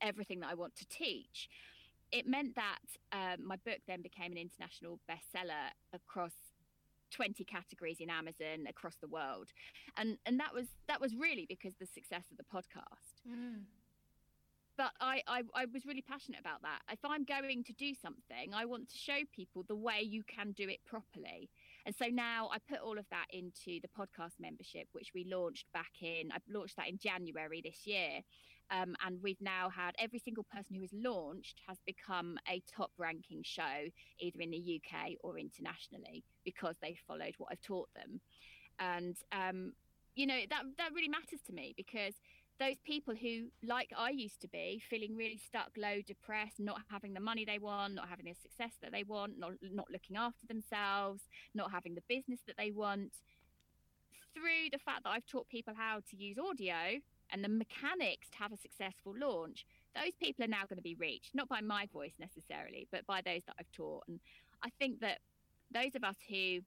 everything 0.00 0.40
that 0.40 0.50
I 0.50 0.54
want 0.54 0.74
to 0.76 0.88
teach. 0.88 1.48
It 2.12 2.26
meant 2.26 2.54
that 2.56 2.78
um, 3.12 3.46
my 3.46 3.56
book 3.56 3.78
then 3.86 4.02
became 4.02 4.32
an 4.32 4.38
international 4.38 5.00
bestseller 5.08 5.70
across 5.92 6.32
20 7.10 7.44
categories 7.44 7.98
in 8.00 8.10
Amazon 8.10 8.66
across 8.68 8.96
the 9.00 9.08
world. 9.08 9.48
And 9.96 10.18
and 10.26 10.38
that 10.40 10.54
was 10.54 10.66
that 10.88 11.00
was 11.00 11.14
really 11.14 11.46
because 11.48 11.74
the 11.78 11.86
success 11.86 12.24
of 12.30 12.36
the 12.36 12.44
podcast. 12.44 13.22
Mm. 13.28 13.64
But 14.76 14.92
I, 15.00 15.22
I, 15.26 15.42
I 15.54 15.64
was 15.72 15.86
really 15.86 16.02
passionate 16.02 16.40
about 16.40 16.60
that. 16.60 16.80
If 16.92 16.98
I'm 17.02 17.24
going 17.24 17.64
to 17.64 17.72
do 17.72 17.94
something, 17.94 18.52
I 18.52 18.66
want 18.66 18.90
to 18.90 18.98
show 18.98 19.20
people 19.34 19.64
the 19.66 19.74
way 19.74 20.02
you 20.02 20.22
can 20.24 20.52
do 20.52 20.68
it 20.68 20.80
properly. 20.84 21.48
And 21.86 21.94
so 21.94 22.06
now 22.06 22.50
I 22.52 22.58
put 22.68 22.80
all 22.80 22.98
of 22.98 23.06
that 23.10 23.26
into 23.30 23.80
the 23.80 23.88
podcast 23.96 24.32
membership, 24.40 24.88
which 24.90 25.12
we 25.14 25.24
launched 25.24 25.66
back 25.72 25.92
in, 26.02 26.32
I 26.32 26.38
launched 26.52 26.76
that 26.76 26.88
in 26.88 26.98
January 26.98 27.62
this 27.64 27.86
year. 27.86 28.22
Um, 28.72 28.96
and 29.06 29.22
we've 29.22 29.40
now 29.40 29.70
had 29.70 29.94
every 29.96 30.18
single 30.18 30.44
person 30.52 30.74
who 30.74 30.80
has 30.80 30.90
launched 30.92 31.60
has 31.68 31.78
become 31.86 32.36
a 32.50 32.60
top 32.76 32.90
ranking 32.98 33.42
show, 33.44 33.86
either 34.18 34.40
in 34.40 34.50
the 34.50 34.80
UK 34.82 35.12
or 35.22 35.38
internationally, 35.38 36.24
because 36.44 36.74
they 36.82 36.96
followed 37.06 37.34
what 37.38 37.50
I've 37.52 37.62
taught 37.62 37.88
them. 37.94 38.20
And, 38.80 39.16
um, 39.30 39.72
you 40.16 40.26
know, 40.26 40.40
that, 40.50 40.64
that 40.78 40.92
really 40.92 41.08
matters 41.08 41.40
to 41.46 41.52
me 41.52 41.74
because 41.76 42.14
those 42.58 42.76
people 42.84 43.14
who, 43.14 43.48
like 43.62 43.90
I 43.96 44.10
used 44.10 44.40
to 44.40 44.48
be, 44.48 44.82
feeling 44.88 45.16
really 45.16 45.38
stuck, 45.44 45.70
low, 45.76 46.00
depressed, 46.06 46.58
not 46.58 46.80
having 46.90 47.14
the 47.14 47.20
money 47.20 47.44
they 47.44 47.58
want, 47.58 47.94
not 47.94 48.08
having 48.08 48.26
the 48.26 48.34
success 48.34 48.72
that 48.82 48.92
they 48.92 49.04
want, 49.04 49.38
not, 49.38 49.52
not 49.62 49.90
looking 49.90 50.16
after 50.16 50.46
themselves, 50.46 51.22
not 51.54 51.70
having 51.70 51.94
the 51.94 52.02
business 52.08 52.40
that 52.46 52.56
they 52.56 52.70
want, 52.70 53.12
through 54.34 54.70
the 54.70 54.78
fact 54.78 55.04
that 55.04 55.10
I've 55.10 55.26
taught 55.26 55.48
people 55.48 55.74
how 55.76 56.00
to 56.10 56.16
use 56.16 56.38
audio 56.38 57.00
and 57.30 57.42
the 57.42 57.48
mechanics 57.48 58.28
to 58.30 58.38
have 58.38 58.52
a 58.52 58.56
successful 58.56 59.14
launch, 59.18 59.66
those 59.94 60.12
people 60.20 60.44
are 60.44 60.48
now 60.48 60.64
going 60.68 60.76
to 60.76 60.82
be 60.82 60.94
reached, 60.94 61.34
not 61.34 61.48
by 61.48 61.60
my 61.60 61.88
voice 61.92 62.14
necessarily, 62.18 62.86
but 62.92 63.06
by 63.06 63.20
those 63.22 63.42
that 63.46 63.56
I've 63.58 63.72
taught. 63.72 64.04
And 64.08 64.20
I 64.62 64.68
think 64.78 65.00
that 65.00 65.18
those 65.72 65.94
of 65.94 66.04
us 66.04 66.16
who 66.28 66.60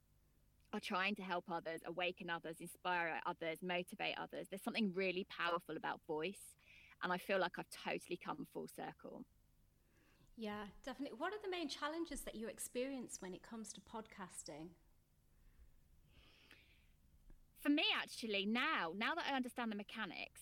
are 0.73 0.79
trying 0.79 1.15
to 1.15 1.21
help 1.21 1.45
others, 1.51 1.81
awaken 1.85 2.29
others, 2.29 2.57
inspire 2.59 3.19
others, 3.25 3.59
motivate 3.61 4.15
others. 4.21 4.47
There's 4.49 4.63
something 4.63 4.91
really 4.93 5.25
powerful 5.29 5.77
about 5.77 6.01
voice. 6.07 6.55
And 7.03 7.11
I 7.11 7.17
feel 7.17 7.39
like 7.39 7.53
I've 7.57 7.69
totally 7.69 8.19
come 8.23 8.45
full 8.53 8.67
circle. 8.67 9.23
Yeah, 10.38 10.65
definitely. 10.85 11.17
What 11.17 11.33
are 11.33 11.41
the 11.43 11.49
main 11.49 11.67
challenges 11.67 12.21
that 12.21 12.35
you 12.35 12.47
experience 12.47 13.17
when 13.19 13.33
it 13.33 13.41
comes 13.41 13.73
to 13.73 13.81
podcasting? 13.81 14.69
For 17.59 17.69
me, 17.69 17.83
actually, 18.01 18.45
now, 18.45 18.93
now 18.95 19.15
that 19.15 19.25
I 19.29 19.35
understand 19.35 19.71
the 19.71 19.75
mechanics, 19.75 20.41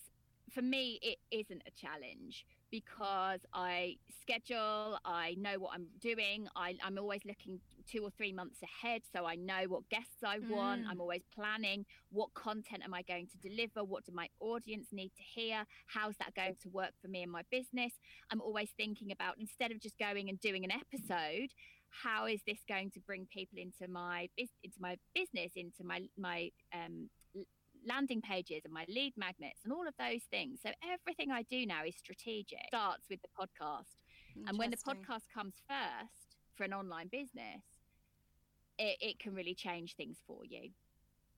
for 0.51 0.61
me, 0.61 0.99
it 1.01 1.17
isn't 1.31 1.63
a 1.65 1.71
challenge 1.71 2.45
because 2.69 3.39
I 3.53 3.95
schedule, 4.21 4.99
I 5.03 5.35
know 5.39 5.59
what 5.59 5.71
I'm 5.73 5.87
doing, 5.99 6.47
I, 6.55 6.75
am 6.85 6.97
always 6.97 7.21
looking 7.25 7.59
two 7.89 8.03
or 8.03 8.09
three 8.11 8.33
months 8.33 8.59
ahead, 8.61 9.01
so 9.13 9.25
I 9.25 9.35
know 9.35 9.63
what 9.67 9.89
guests 9.89 10.23
I 10.23 10.39
want. 10.39 10.83
Mm. 10.83 10.89
I'm 10.89 11.01
always 11.01 11.23
planning 11.33 11.85
what 12.09 12.33
content 12.33 12.83
am 12.83 12.93
I 12.93 13.01
going 13.01 13.27
to 13.27 13.49
deliver, 13.49 13.83
what 13.83 14.05
do 14.05 14.11
my 14.13 14.29
audience 14.39 14.87
need 14.91 15.11
to 15.17 15.23
hear, 15.23 15.65
how's 15.87 16.15
that 16.17 16.35
going 16.35 16.55
to 16.61 16.69
work 16.69 16.91
for 17.01 17.07
me 17.07 17.23
and 17.23 17.31
my 17.31 17.43
business. 17.51 17.93
I'm 18.31 18.41
always 18.41 18.69
thinking 18.77 19.11
about 19.11 19.35
instead 19.39 19.71
of 19.71 19.79
just 19.79 19.97
going 19.97 20.29
and 20.29 20.39
doing 20.39 20.63
an 20.63 20.71
episode, 20.71 21.49
how 21.89 22.25
is 22.25 22.41
this 22.45 22.59
going 22.67 22.91
to 22.91 22.99
bring 22.99 23.27
people 23.33 23.57
into 23.57 23.91
my 23.91 24.29
into 24.37 24.77
my 24.79 24.97
business, 25.15 25.53
into 25.55 25.83
my 25.83 26.01
my 26.17 26.51
um, 26.73 27.09
landing 27.87 28.21
pages 28.21 28.61
and 28.65 28.73
my 28.73 28.85
lead 28.89 29.13
magnets 29.15 29.61
and 29.63 29.71
all 29.71 29.87
of 29.87 29.93
those 29.97 30.21
things. 30.29 30.59
So 30.61 30.71
everything 30.83 31.31
I 31.31 31.43
do 31.43 31.65
now 31.65 31.85
is 31.85 31.95
strategic. 31.97 32.67
Starts 32.67 33.05
with 33.09 33.21
the 33.21 33.29
podcast. 33.39 33.95
And 34.45 34.57
when 34.57 34.69
the 34.69 34.77
podcast 34.77 35.23
comes 35.33 35.55
first 35.67 36.37
for 36.55 36.63
an 36.63 36.73
online 36.73 37.07
business, 37.07 37.63
it, 38.77 38.97
it 39.01 39.19
can 39.19 39.33
really 39.33 39.55
change 39.55 39.95
things 39.95 40.17
for 40.25 40.45
you. 40.45 40.69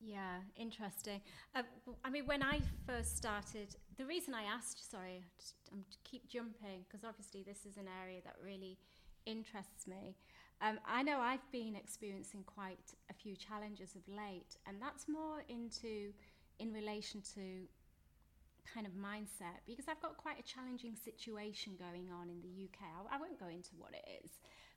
Yeah, 0.01 0.37
interesting. 0.55 1.19
Uh, 1.53 1.63
I 2.05 2.09
mean, 2.09 2.25
when 2.25 2.41
I 2.41 2.61
first 2.87 3.17
started, 3.17 3.75
the 3.97 4.05
reason 4.05 4.33
I 4.33 4.43
asked, 4.43 4.89
sorry, 4.89 5.25
I'm 5.71 5.83
keep 6.05 6.29
jumping 6.29 6.85
because 6.87 7.03
obviously 7.03 7.43
this 7.43 7.65
is 7.65 7.77
an 7.77 7.87
area 8.01 8.21
that 8.23 8.35
really 8.43 8.77
interests 9.25 9.87
me. 9.87 10.15
Um, 10.61 10.79
I 10.85 11.03
know 11.03 11.19
I've 11.19 11.49
been 11.51 11.75
experiencing 11.75 12.43
quite 12.45 12.93
a 13.09 13.13
few 13.13 13.35
challenges 13.35 13.95
of 13.95 14.01
late, 14.07 14.55
and 14.65 14.77
that's 14.81 15.07
more 15.07 15.43
into 15.49 16.13
in 16.59 16.73
relation 16.73 17.21
to 17.35 17.67
kind 18.73 18.85
of 18.85 18.93
mindset 18.93 19.63
because 19.65 19.87
I've 19.87 20.01
got 20.01 20.17
quite 20.17 20.39
a 20.39 20.43
challenging 20.43 20.95
situation 20.95 21.73
going 21.79 22.09
on 22.11 22.29
in 22.29 22.41
the 22.41 22.65
UK. 22.65 22.83
I, 22.83 23.15
I 23.15 23.19
won't 23.19 23.39
go 23.39 23.47
into 23.47 23.71
what 23.77 23.91
it 23.93 24.05
is, 24.23 24.31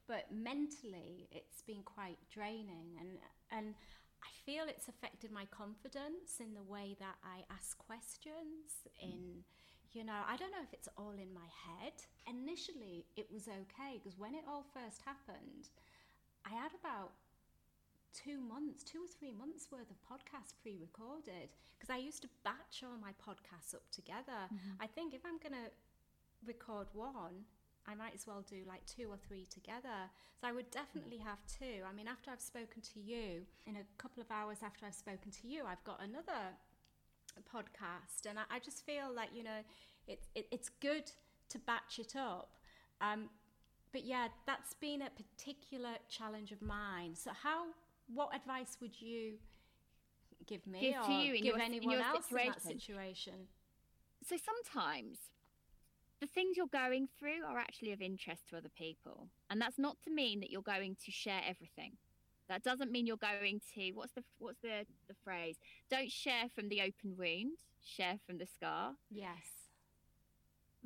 but 0.08 0.26
mentally 0.32 1.28
it's 1.30 1.62
been 1.62 1.82
quite 1.84 2.18
draining 2.30 2.96
and 3.00 3.18
and 3.50 3.74
I 4.22 4.30
feel 4.46 4.64
it's 4.68 4.88
affected 4.88 5.32
my 5.32 5.46
confidence 5.46 6.38
in 6.38 6.54
the 6.54 6.62
way 6.62 6.96
that 7.00 7.16
I 7.24 7.42
ask 7.52 7.76
questions 7.78 8.86
in 9.02 9.44
you 9.92 10.04
know, 10.04 10.24
I 10.26 10.36
don't 10.36 10.50
know 10.50 10.64
if 10.64 10.72
it's 10.72 10.88
all 10.96 11.12
in 11.12 11.34
my 11.34 11.48
head. 11.52 11.92
Initially, 12.26 13.04
it 13.14 13.28
was 13.30 13.46
okay 13.46 14.00
because 14.00 14.18
when 14.18 14.34
it 14.34 14.44
all 14.48 14.64
first 14.72 15.02
happened, 15.04 15.68
I 16.46 16.50
had 16.50 16.72
about 16.72 17.12
two 18.16 18.40
months, 18.40 18.82
two 18.82 19.04
or 19.04 19.10
three 19.18 19.32
months 19.32 19.68
worth 19.70 19.90
of 19.90 20.00
podcasts 20.00 20.56
pre 20.60 20.78
recorded 20.80 21.52
because 21.76 21.92
I 21.92 21.98
used 21.98 22.22
to 22.22 22.28
batch 22.44 22.84
all 22.84 22.96
my 23.00 23.12
podcasts 23.20 23.74
up 23.74 23.84
together. 23.92 24.48
Mm-hmm. 24.48 24.80
I 24.80 24.86
think 24.86 25.12
if 25.14 25.20
I'm 25.26 25.38
going 25.38 25.60
to 25.60 25.70
record 26.46 26.88
one, 26.92 27.44
I 27.86 27.94
might 27.94 28.14
as 28.14 28.26
well 28.26 28.44
do 28.48 28.62
like 28.66 28.84
two 28.86 29.08
or 29.10 29.16
three 29.16 29.46
together. 29.50 30.10
So 30.40 30.46
I 30.46 30.52
would 30.52 30.70
definitely 30.70 31.18
have 31.18 31.38
two. 31.46 31.82
I 31.88 31.92
mean, 31.92 32.06
after 32.08 32.30
I've 32.30 32.40
spoken 32.40 32.82
to 32.94 33.00
you, 33.00 33.42
in 33.66 33.76
a 33.76 33.84
couple 33.98 34.22
of 34.22 34.30
hours 34.30 34.58
after 34.62 34.86
I've 34.86 34.94
spoken 34.94 35.30
to 35.42 35.48
you, 35.48 35.64
I've 35.66 35.82
got 35.84 36.00
another 36.02 36.54
podcast. 37.52 38.28
And 38.28 38.38
I, 38.38 38.42
I 38.50 38.58
just 38.58 38.84
feel 38.86 39.12
like, 39.14 39.30
you 39.34 39.42
know, 39.42 39.60
it, 40.06 40.20
it, 40.34 40.46
it's 40.50 40.68
good 40.80 41.10
to 41.50 41.58
batch 41.58 41.98
it 41.98 42.14
up. 42.16 42.56
Um, 43.00 43.28
but 43.92 44.04
yeah, 44.04 44.28
that's 44.46 44.74
been 44.74 45.02
a 45.02 45.10
particular 45.10 45.96
challenge 46.08 46.52
of 46.52 46.62
mine. 46.62 47.14
So, 47.14 47.30
how 47.42 47.66
what 48.12 48.34
advice 48.34 48.78
would 48.80 49.00
you 49.00 49.34
give 50.46 50.66
me 50.66 50.80
give 50.80 51.02
or 51.02 51.06
to 51.06 51.12
you 51.12 51.34
give 51.34 51.44
your, 51.44 51.60
anyone 51.60 51.98
else 51.98 52.26
situation. 52.26 52.46
in 52.46 52.52
that 52.52 52.62
situation? 52.62 53.34
So 54.24 54.36
sometimes 54.36 55.18
the 56.22 56.28
things 56.28 56.56
you're 56.56 56.66
going 56.68 57.08
through 57.18 57.44
are 57.46 57.58
actually 57.58 57.92
of 57.92 58.00
interest 58.00 58.48
to 58.48 58.56
other 58.56 58.70
people, 58.78 59.28
and 59.50 59.60
that's 59.60 59.78
not 59.78 59.96
to 60.04 60.10
mean 60.10 60.40
that 60.40 60.50
you're 60.50 60.62
going 60.62 60.96
to 61.04 61.10
share 61.10 61.42
everything. 61.46 61.92
That 62.48 62.62
doesn't 62.62 62.92
mean 62.92 63.06
you're 63.06 63.16
going 63.16 63.60
to 63.74 63.92
what's 63.92 64.12
the 64.12 64.22
what's 64.38 64.60
the 64.62 64.86
the 65.08 65.14
phrase? 65.24 65.56
Don't 65.90 66.10
share 66.10 66.44
from 66.54 66.68
the 66.68 66.80
open 66.80 67.16
wound, 67.18 67.58
share 67.84 68.18
from 68.26 68.38
the 68.38 68.46
scar. 68.46 68.94
Yes 69.10 69.62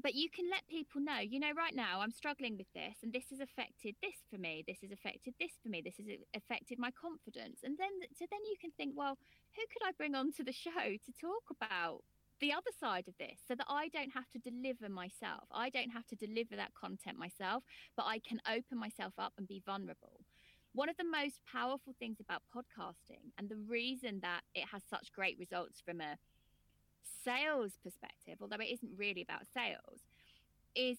but 0.03 0.15
you 0.15 0.29
can 0.29 0.49
let 0.51 0.61
people 0.69 1.01
know, 1.01 1.19
you 1.19 1.41
know, 1.41 1.53
right 1.57 1.75
now 1.75 2.01
I'm 2.01 2.13
struggling 2.13 2.57
with 2.57 2.71
this 2.75 2.97
and 3.03 3.13
this 3.13 3.31
has 3.31 3.41
affected 3.41 3.97
this 4.03 4.17
for 4.31 4.39
me. 4.39 4.63
This 4.67 4.79
has 4.83 4.93
affected 4.93 5.35
this 5.41 5.53
for 5.63 5.69
me. 5.69 5.81
This 5.81 5.97
has 5.97 6.07
affected 6.35 6.79
my 6.79 6.91
confidence. 6.91 7.61
And 7.65 7.79
then, 7.79 7.91
so 8.19 8.27
then 8.31 8.45
you 8.45 8.57
can 8.61 8.71
think, 8.77 8.93
well, 8.95 9.17
who 9.57 9.63
could 9.73 9.87
I 9.89 9.93
bring 9.97 10.15
onto 10.15 10.45
the 10.45 10.53
show 10.53 10.71
to 10.85 11.13
talk 11.21 11.45
about 11.51 12.03
the 12.41 12.53
other 12.53 12.71
side 12.79 13.09
of 13.09 13.17
this 13.19 13.39
so 13.47 13.55
that 13.55 13.67
I 13.69 13.89
don't 13.89 14.11
have 14.11 14.29
to 14.33 14.39
deliver 14.39 14.89
myself? 14.89 15.45
I 15.53 15.71
don't 15.71 15.91
have 15.91 16.07
to 16.09 16.17
deliver 16.17 16.57
that 16.57 16.75
content 16.75 17.19
myself, 17.19 17.63
but 17.97 18.05
I 18.07 18.19
can 18.19 18.41
open 18.47 18.79
myself 18.79 19.15
up 19.19 19.33
and 19.39 19.49
be 19.49 19.63
vulnerable. 19.65 20.21
One 20.75 20.89
of 20.89 20.97
the 20.97 21.05
most 21.05 21.41
powerful 21.51 21.95
things 21.99 22.19
about 22.21 22.43
podcasting 22.55 23.33
and 23.39 23.49
the 23.49 23.57
reason 23.57 24.21
that 24.23 24.43
it 24.55 24.65
has 24.73 24.83
such 24.89 25.13
great 25.13 25.39
results 25.39 25.81
from 25.85 26.01
a 26.01 26.19
sales 27.25 27.73
perspective, 27.83 28.37
although 28.41 28.57
it 28.57 28.73
isn't 28.73 28.93
really 28.97 29.23
about 29.23 29.43
sales, 29.55 30.01
is 30.75 30.99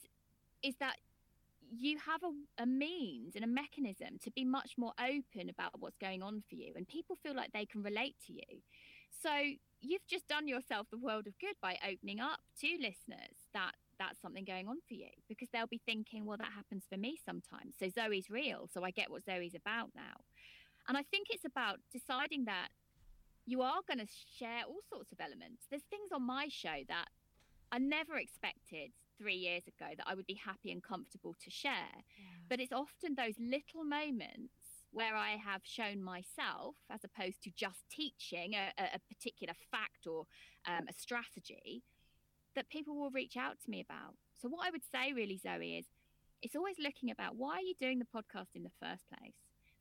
is 0.63 0.75
that 0.79 0.95
you 1.69 1.97
have 1.99 2.23
a, 2.23 2.63
a, 2.63 2.65
means 2.65 3.35
and 3.35 3.43
a 3.43 3.47
mechanism 3.47 4.17
to 4.23 4.31
be 4.31 4.45
much 4.45 4.71
more 4.77 4.93
open 4.99 5.49
about 5.49 5.71
what's 5.79 5.97
going 5.97 6.23
on 6.23 6.41
for 6.49 6.55
you 6.55 6.71
and 6.75 6.87
people 6.87 7.15
feel 7.21 7.35
like 7.35 7.51
they 7.51 7.65
can 7.65 7.83
relate 7.83 8.15
to 8.25 8.33
you 8.33 8.61
So 9.21 9.29
you've 9.81 10.05
just 10.07 10.27
done 10.27 10.47
yourself 10.47 10.87
the 10.91 10.97
world 10.97 11.27
of 11.27 11.37
good 11.39 11.55
by 11.61 11.77
opening 11.87 12.19
up 12.19 12.39
to 12.61 12.67
listeners 12.79 13.37
that 13.53 13.73
that's 13.99 14.21
something 14.21 14.45
going 14.45 14.67
on 14.67 14.77
for 14.87 14.93
you 14.93 15.09
because 15.27 15.47
they'll 15.51 15.67
be 15.67 15.81
thinking, 15.85 16.25
well, 16.25 16.37
that 16.37 16.51
happens 16.55 16.83
for 16.89 16.97
me 16.97 17.17
sometimes. 17.25 17.75
So 17.79 17.89
Zoe's 17.89 18.29
real. 18.29 18.69
So 18.71 18.83
I 18.83 18.91
get 18.91 19.09
what 19.09 19.25
Zoe's 19.25 19.55
about 19.55 19.89
now. 19.95 20.21
And 20.87 20.97
I 20.97 21.03
think 21.03 21.27
it's 21.29 21.45
about 21.45 21.79
deciding 21.91 22.45
that 22.45 22.69
you 23.45 23.61
are 23.61 23.81
going 23.87 24.05
to 24.05 24.13
share 24.37 24.63
all 24.67 24.81
sorts 24.89 25.11
of 25.11 25.19
elements. 25.19 25.65
There's 25.69 25.83
things 25.89 26.11
on 26.13 26.25
my 26.25 26.47
show 26.49 26.83
that 26.87 27.07
I 27.71 27.79
never 27.79 28.17
expected 28.17 28.91
three 29.17 29.35
years 29.35 29.63
ago 29.67 29.91
that 29.97 30.05
I 30.05 30.13
would 30.15 30.27
be 30.27 30.39
happy 30.45 30.71
and 30.71 30.83
comfortable 30.83 31.35
to 31.43 31.49
share. 31.49 31.95
Yeah. 32.17 32.25
But 32.49 32.59
it's 32.59 32.71
often 32.71 33.15
those 33.15 33.35
little 33.39 33.83
moments 33.83 34.53
where 34.97 35.15
I 35.15 35.37
have 35.37 35.61
shown 35.63 36.03
myself, 36.03 36.73
as 36.89 37.01
opposed 37.03 37.43
to 37.43 37.51
just 37.55 37.83
teaching 37.91 38.55
a, 38.55 38.73
a 38.95 38.99
particular 39.13 39.53
fact 39.69 40.07
or 40.07 40.25
um, 40.67 40.87
a 40.89 40.93
strategy, 40.93 41.83
that 42.55 42.67
people 42.69 42.95
will 42.95 43.11
reach 43.11 43.37
out 43.37 43.57
to 43.63 43.69
me 43.69 43.79
about. 43.79 44.15
So, 44.41 44.49
what 44.49 44.65
I 44.65 44.71
would 44.71 44.81
say 44.91 45.13
really, 45.13 45.37
Zoe, 45.37 45.77
is 45.77 45.85
it's 46.41 46.55
always 46.55 46.77
looking 46.79 47.11
about 47.11 47.35
why 47.35 47.57
are 47.57 47.61
you 47.61 47.75
doing 47.79 47.99
the 47.99 48.05
podcast 48.05 48.55
in 48.55 48.63
the 48.63 48.71
first 48.81 49.03
place 49.07 49.37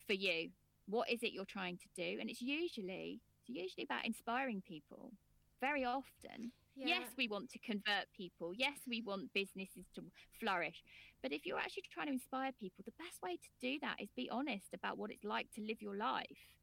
for 0.07 0.13
you? 0.13 0.51
What 0.87 1.11
is 1.11 1.23
it 1.23 1.33
you're 1.33 1.47
trying 1.47 1.79
to 1.79 1.89
do? 1.97 2.19
And 2.21 2.29
it's 2.29 2.43
usually 2.43 3.23
it's 3.41 3.49
usually 3.49 3.85
about 3.85 4.05
inspiring 4.05 4.63
people. 4.69 5.13
Very 5.61 5.85
often, 5.85 6.53
yeah. 6.77 6.87
yes, 6.87 7.09
we 7.17 7.29
want 7.29 7.51
to 7.51 7.59
convert 7.59 8.07
people. 8.17 8.53
Yes, 8.55 8.79
we 8.87 9.03
want 9.03 9.33
businesses 9.33 9.87
to 9.95 10.03
flourish. 10.39 10.83
But 11.23 11.33
if 11.33 11.47
you're 11.47 11.59
actually 11.59 11.85
trying 11.93 12.09
to 12.09 12.13
inspire 12.13 12.53
people, 12.61 12.85
the 12.85 12.93
best 13.03 13.23
way 13.23 13.37
to 13.37 13.49
do 13.61 13.79
that 13.81 13.97
is 14.01 14.09
be 14.15 14.29
honest 14.31 14.67
about 14.75 14.99
what 14.99 15.11
it's 15.11 15.25
like 15.25 15.49
to 15.55 15.63
live 15.63 15.81
your 15.81 15.97
life. 15.97 16.55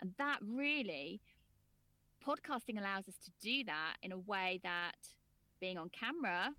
And 0.00 0.12
that 0.18 0.38
really, 0.42 1.20
podcasting 2.26 2.78
allows 2.78 3.08
us 3.08 3.16
to 3.24 3.30
do 3.40 3.64
that 3.64 3.96
in 4.02 4.12
a 4.12 4.18
way 4.18 4.60
that 4.62 4.96
being 5.60 5.78
on 5.78 5.90
camera 5.90 6.50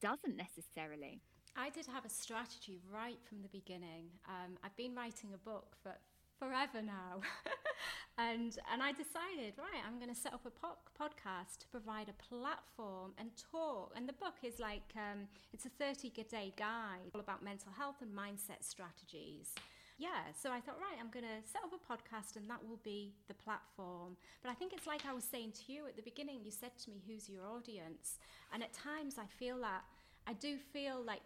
doesn't 0.00 0.36
necessarily. 0.36 1.20
I 1.56 1.70
did 1.70 1.86
have 1.86 2.04
a 2.04 2.08
strategy 2.08 2.78
right 2.92 3.18
from 3.28 3.42
the 3.42 3.48
beginning. 3.48 4.10
Um, 4.28 4.56
I've 4.62 4.76
been 4.76 4.94
writing 4.94 5.34
a 5.34 5.38
book 5.38 5.76
for 5.82 5.92
forever 6.38 6.82
now. 6.82 7.20
and 8.18 8.58
and 8.72 8.82
I 8.82 8.92
decided, 8.92 9.54
right, 9.58 9.82
I'm 9.86 9.98
going 9.98 10.14
to 10.14 10.20
set 10.20 10.34
up 10.34 10.46
a 10.46 10.50
po- 10.50 10.82
podcast 10.98 11.58
to 11.60 11.66
provide 11.68 12.08
a 12.08 12.22
platform 12.22 13.12
and 13.18 13.30
talk. 13.50 13.92
And 13.96 14.08
the 14.08 14.14
book 14.14 14.36
is 14.42 14.58
like 14.58 14.94
um, 14.96 15.28
it's 15.52 15.66
a 15.66 15.70
30 15.70 16.10
day 16.30 16.52
guide 16.56 17.10
all 17.14 17.20
about 17.20 17.42
mental 17.42 17.72
health 17.76 17.96
and 18.02 18.10
mindset 18.14 18.62
strategies 18.62 19.54
yeah, 19.98 20.30
so 20.40 20.50
I 20.50 20.60
thought, 20.60 20.78
right, 20.78 20.96
I'm 21.00 21.10
going 21.10 21.26
to 21.26 21.42
set 21.44 21.62
up 21.64 21.72
a 21.74 21.92
podcast 21.92 22.36
and 22.36 22.48
that 22.48 22.64
will 22.64 22.78
be 22.84 23.14
the 23.26 23.34
platform. 23.34 24.16
But 24.42 24.50
I 24.50 24.54
think 24.54 24.72
it's 24.72 24.86
like 24.86 25.04
I 25.04 25.12
was 25.12 25.24
saying 25.24 25.52
to 25.66 25.72
you 25.72 25.86
at 25.88 25.96
the 25.96 26.02
beginning, 26.02 26.38
you 26.44 26.52
said 26.52 26.70
to 26.84 26.90
me, 26.90 27.02
who's 27.06 27.28
your 27.28 27.44
audience? 27.44 28.18
And 28.54 28.62
at 28.62 28.72
times 28.72 29.16
I 29.18 29.26
feel 29.26 29.58
that, 29.60 29.82
I 30.28 30.34
do 30.34 30.56
feel 30.56 31.02
like 31.04 31.22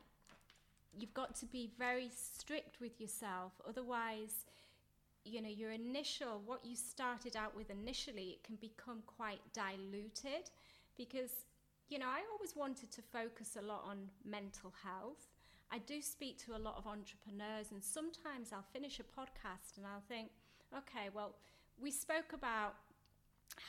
you've 0.98 1.12
got 1.12 1.34
to 1.36 1.46
be 1.46 1.70
very 1.78 2.08
strict 2.14 2.80
with 2.80 2.98
yourself. 2.98 3.52
Otherwise, 3.68 4.46
you 5.24 5.40
know, 5.42 5.48
your 5.48 5.72
initial, 5.72 6.42
what 6.44 6.64
you 6.64 6.76
started 6.76 7.36
out 7.36 7.56
with 7.56 7.70
initially, 7.70 8.30
it 8.30 8.44
can 8.44 8.56
become 8.56 9.02
quite 9.06 9.40
diluted 9.52 10.50
because, 10.96 11.46
you 11.88 11.98
know, 11.98 12.06
I 12.06 12.22
always 12.32 12.54
wanted 12.56 12.90
to 12.92 13.02
focus 13.02 13.56
a 13.58 13.62
lot 13.62 13.84
on 13.86 14.08
mental 14.24 14.72
health 14.84 15.28
I 15.72 15.78
do 15.78 16.02
speak 16.02 16.36
to 16.44 16.54
a 16.54 16.60
lot 16.60 16.76
of 16.76 16.86
entrepreneurs, 16.86 17.72
and 17.72 17.82
sometimes 17.82 18.52
I'll 18.52 18.66
finish 18.74 19.00
a 19.00 19.04
podcast 19.04 19.78
and 19.78 19.86
I'll 19.86 20.04
think, 20.06 20.28
okay, 20.76 21.08
well, 21.14 21.34
we 21.80 21.90
spoke 21.90 22.34
about 22.34 22.74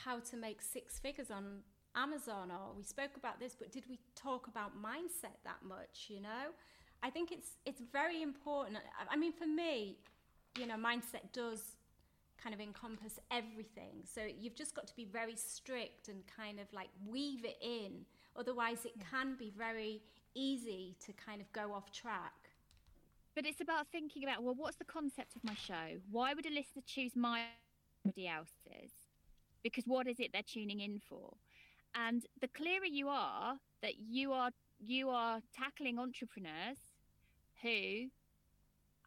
how 0.04 0.18
to 0.18 0.36
make 0.36 0.60
six 0.60 0.98
figures 0.98 1.30
on 1.30 1.60
Amazon, 1.96 2.50
or 2.50 2.74
we 2.76 2.82
spoke 2.82 3.16
about 3.16 3.40
this, 3.40 3.56
but 3.58 3.72
did 3.72 3.84
we 3.88 3.98
talk 4.14 4.48
about 4.48 4.72
mindset 4.76 5.40
that 5.44 5.64
much? 5.66 6.08
You 6.08 6.20
know, 6.20 6.52
I 7.02 7.08
think 7.08 7.32
it's 7.32 7.56
it's 7.64 7.80
very 7.90 8.20
important. 8.20 8.76
I 9.10 9.16
mean, 9.16 9.32
for 9.32 9.46
me, 9.46 9.96
you 10.58 10.66
know, 10.66 10.74
mindset 10.74 11.32
does 11.32 11.76
kind 12.42 12.54
of 12.54 12.60
encompass 12.60 13.18
everything. 13.30 14.02
So 14.04 14.22
you've 14.38 14.54
just 14.54 14.74
got 14.74 14.86
to 14.86 14.96
be 14.96 15.04
very 15.04 15.36
strict 15.36 16.08
and 16.08 16.22
kind 16.36 16.60
of 16.60 16.66
like 16.72 16.88
weave 17.06 17.44
it 17.44 17.56
in. 17.60 18.04
Otherwise, 18.36 18.84
it 18.84 18.92
can 19.10 19.36
be 19.38 19.52
very 19.56 20.02
easy 20.34 20.96
to 21.06 21.12
kind 21.12 21.40
of 21.40 21.50
go 21.52 21.72
off 21.72 21.90
track. 21.92 22.32
But 23.34 23.46
it's 23.46 23.60
about 23.60 23.86
thinking 23.90 24.22
about 24.24 24.42
well, 24.42 24.54
what's 24.56 24.76
the 24.76 24.84
concept 24.84 25.36
of 25.36 25.44
my 25.44 25.54
show? 25.54 25.98
Why 26.10 26.34
would 26.34 26.46
a 26.46 26.50
listener 26.50 26.82
choose 26.86 27.12
my 27.16 27.42
somebody 28.02 28.28
else's? 28.28 28.92
Because 29.62 29.84
what 29.86 30.06
is 30.06 30.20
it 30.20 30.30
they're 30.32 30.42
tuning 30.42 30.80
in 30.80 31.00
for? 31.08 31.34
And 31.94 32.24
the 32.40 32.48
clearer 32.48 32.84
you 32.84 33.08
are 33.08 33.56
that 33.82 33.94
you 33.98 34.32
are 34.32 34.50
you 34.78 35.08
are 35.08 35.40
tackling 35.56 35.98
entrepreneurs 35.98 36.78
who 37.62 38.08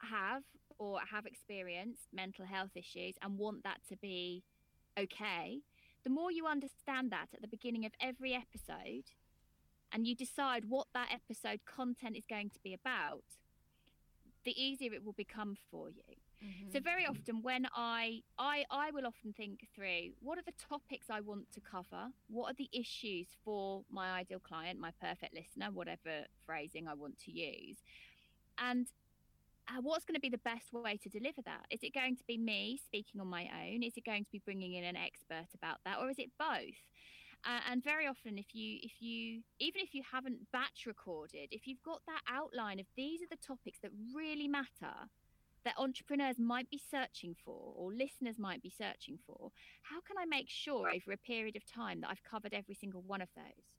have 0.02 0.44
or 0.80 1.00
have 1.12 1.26
experienced 1.26 2.08
mental 2.14 2.46
health 2.46 2.72
issues 2.76 3.16
and 3.22 3.38
want 3.38 3.64
that 3.64 3.80
to 3.90 3.96
be 3.98 4.44
okay, 4.98 5.60
the 6.04 6.10
more 6.10 6.32
you 6.32 6.46
understand 6.48 7.12
that 7.12 7.28
at 7.34 7.42
the 7.42 7.48
beginning 7.48 7.86
of 7.86 7.92
every 8.02 8.34
episode, 8.34 9.12
and 9.92 10.06
you 10.08 10.16
decide 10.16 10.66
what 10.68 10.88
that 10.94 11.10
episode 11.12 11.60
content 11.66 12.18
is 12.18 12.26
going 12.30 12.50
to 12.50 12.60
be 12.64 12.74
about, 12.74 13.24
the 14.44 14.62
easier 14.62 14.94
it 14.94 15.04
will 15.04 15.14
become 15.14 15.56
for 15.70 15.90
you. 15.90 16.16
Mm-hmm. 16.44 16.72
So 16.72 16.80
very 16.80 17.06
often 17.06 17.42
when 17.42 17.68
I, 17.76 18.22
I 18.38 18.64
I 18.70 18.92
will 18.92 19.08
often 19.08 19.34
think 19.34 19.68
through 19.74 20.12
what 20.22 20.38
are 20.38 20.44
the 20.46 20.54
topics 20.70 21.08
I 21.10 21.20
want 21.20 21.52
to 21.54 21.60
cover? 21.60 22.12
What 22.30 22.52
are 22.52 22.54
the 22.54 22.70
issues 22.72 23.28
for 23.44 23.84
my 23.92 24.12
ideal 24.12 24.40
client, 24.40 24.80
my 24.80 24.92
perfect 25.02 25.34
listener, 25.34 25.72
whatever 25.74 26.26
phrasing 26.46 26.88
I 26.88 26.94
want 26.94 27.20
to 27.26 27.32
use. 27.32 27.78
And 28.60 28.88
uh, 29.70 29.82
what's 29.82 30.06
going 30.06 30.16
to 30.16 30.22
be 30.22 30.30
the 30.30 30.38
best 30.40 30.72
way 30.74 30.98
to 30.98 31.10
deliver 31.10 31.42
that? 31.46 31.66
Is 31.72 31.80
it 31.84 31.94
going 31.94 32.16
to 32.16 32.24
be 32.28 32.38
me 32.38 32.80
speaking 32.84 33.20
on 33.20 33.28
my 33.28 33.50
own? 33.64 33.84
Is 33.84 33.94
it 33.98 34.06
going 34.06 34.24
to 34.24 34.32
be 34.32 34.42
bringing 34.44 34.74
in 34.74 34.84
an 34.84 34.96
expert 34.96 35.48
about 35.54 35.78
that 35.86 36.00
or 36.00 36.10
is 36.10 36.20
it 36.20 36.32
both? 36.40 36.80
Uh, 37.46 37.60
and 37.70 37.84
very 37.84 38.08
often, 38.08 38.38
if 38.38 38.54
you, 38.54 38.80
if 38.82 38.94
you, 39.00 39.42
even 39.60 39.82
if 39.82 39.94
you 39.94 40.02
haven't 40.12 40.40
batch 40.52 40.86
recorded, 40.86 41.50
if 41.52 41.68
you've 41.68 41.84
got 41.84 42.02
that 42.08 42.22
outline 42.30 42.80
of 42.80 42.88
these 42.96 43.22
are 43.22 43.30
the 43.30 43.46
topics 43.46 43.80
that 43.84 43.92
really 44.16 44.48
matter, 44.48 44.96
that 45.64 45.76
entrepreneurs 45.78 46.40
might 46.40 46.70
be 46.70 46.80
searching 46.90 47.36
for 47.46 47.74
or 47.76 47.94
listeners 47.94 48.40
might 48.40 48.62
be 48.62 48.74
searching 48.76 49.20
for, 49.26 49.52
how 49.84 50.00
can 50.02 50.18
I 50.18 50.26
make 50.26 50.50
sure 50.50 50.90
over 50.90 51.12
a 51.12 51.18
period 51.18 51.56
of 51.56 51.66
time 51.66 52.02
that 52.02 52.10
I've 52.10 52.24
covered 52.24 52.54
every 52.54 52.76
single 52.76 53.02
one 53.02 53.22
of 53.22 53.30
those? 53.36 53.77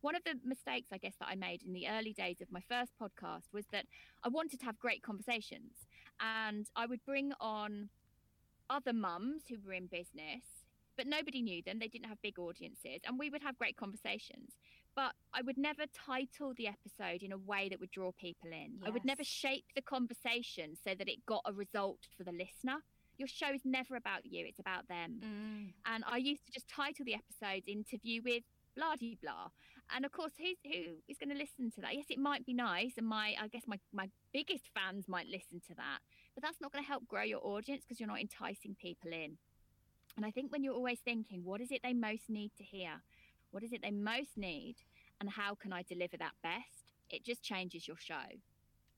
One 0.00 0.14
of 0.14 0.22
the 0.24 0.34
mistakes, 0.44 0.88
I 0.92 0.98
guess, 0.98 1.14
that 1.20 1.28
I 1.28 1.34
made 1.34 1.62
in 1.62 1.72
the 1.72 1.88
early 1.88 2.12
days 2.12 2.40
of 2.40 2.52
my 2.52 2.60
first 2.68 2.92
podcast 3.00 3.52
was 3.52 3.66
that 3.72 3.86
I 4.22 4.28
wanted 4.28 4.60
to 4.60 4.66
have 4.66 4.78
great 4.78 5.02
conversations 5.02 5.86
and 6.20 6.66
I 6.76 6.86
would 6.86 7.04
bring 7.04 7.32
on 7.40 7.88
other 8.70 8.92
mums 8.92 9.42
who 9.48 9.56
were 9.64 9.72
in 9.72 9.86
business 9.86 10.42
but 10.98 11.06
nobody 11.06 11.40
knew 11.40 11.62
them. 11.62 11.78
They 11.78 11.86
didn't 11.86 12.08
have 12.08 12.20
big 12.20 12.38
audiences, 12.38 13.00
and 13.06 13.18
we 13.18 13.30
would 13.30 13.40
have 13.42 13.56
great 13.56 13.76
conversations. 13.76 14.58
But 14.96 15.12
I 15.32 15.42
would 15.42 15.56
never 15.56 15.84
title 15.94 16.52
the 16.56 16.66
episode 16.66 17.22
in 17.22 17.30
a 17.30 17.38
way 17.38 17.68
that 17.68 17.78
would 17.78 17.92
draw 17.92 18.10
people 18.10 18.50
in. 18.50 18.72
Yes. 18.80 18.84
I 18.84 18.90
would 18.90 19.04
never 19.04 19.22
shape 19.22 19.66
the 19.76 19.80
conversation 19.80 20.74
so 20.74 20.96
that 20.98 21.08
it 21.08 21.24
got 21.24 21.42
a 21.46 21.52
result 21.52 22.00
for 22.16 22.24
the 22.24 22.32
listener. 22.32 22.82
Your 23.16 23.28
show 23.28 23.52
is 23.54 23.60
never 23.64 23.94
about 23.94 24.26
you, 24.26 24.44
it's 24.46 24.58
about 24.58 24.88
them. 24.88 25.20
Mm. 25.24 25.72
And 25.86 26.04
I 26.06 26.16
used 26.16 26.44
to 26.46 26.52
just 26.52 26.68
title 26.68 27.04
the 27.04 27.14
episodes 27.14 27.68
interview 27.68 28.20
with 28.24 28.42
blah 28.78 29.16
blah. 29.22 29.48
And 29.94 30.04
of 30.04 30.12
course, 30.12 30.32
who's 30.38 30.58
who 30.64 30.96
is 31.08 31.18
going 31.18 31.30
to 31.30 31.36
listen 31.36 31.70
to 31.72 31.80
that? 31.80 31.94
Yes, 31.94 32.06
it 32.10 32.18
might 32.18 32.46
be 32.46 32.54
nice, 32.54 32.92
and 32.96 33.06
my 33.06 33.34
I 33.40 33.48
guess 33.48 33.62
my 33.66 33.78
my 33.92 34.08
biggest 34.32 34.70
fans 34.74 35.08
might 35.08 35.26
listen 35.26 35.60
to 35.68 35.74
that, 35.76 35.98
but 36.34 36.42
that's 36.42 36.60
not 36.60 36.72
going 36.72 36.84
to 36.84 36.88
help 36.88 37.08
grow 37.08 37.22
your 37.22 37.44
audience 37.44 37.84
because 37.84 37.98
you're 38.00 38.08
not 38.08 38.20
enticing 38.20 38.76
people 38.80 39.12
in. 39.12 39.38
And 40.16 40.26
I 40.26 40.30
think 40.30 40.50
when 40.50 40.64
you're 40.64 40.74
always 40.74 40.98
thinking, 41.00 41.44
what 41.44 41.60
is 41.60 41.70
it 41.70 41.80
they 41.82 41.94
most 41.94 42.28
need 42.28 42.52
to 42.58 42.64
hear? 42.64 43.02
What 43.50 43.62
is 43.62 43.72
it 43.72 43.82
they 43.82 43.90
most 43.90 44.36
need? 44.36 44.76
And 45.20 45.30
how 45.30 45.54
can 45.54 45.72
I 45.72 45.82
deliver 45.82 46.16
that 46.16 46.34
best? 46.42 46.92
It 47.10 47.24
just 47.24 47.42
changes 47.42 47.88
your 47.88 47.96
show. 47.98 48.28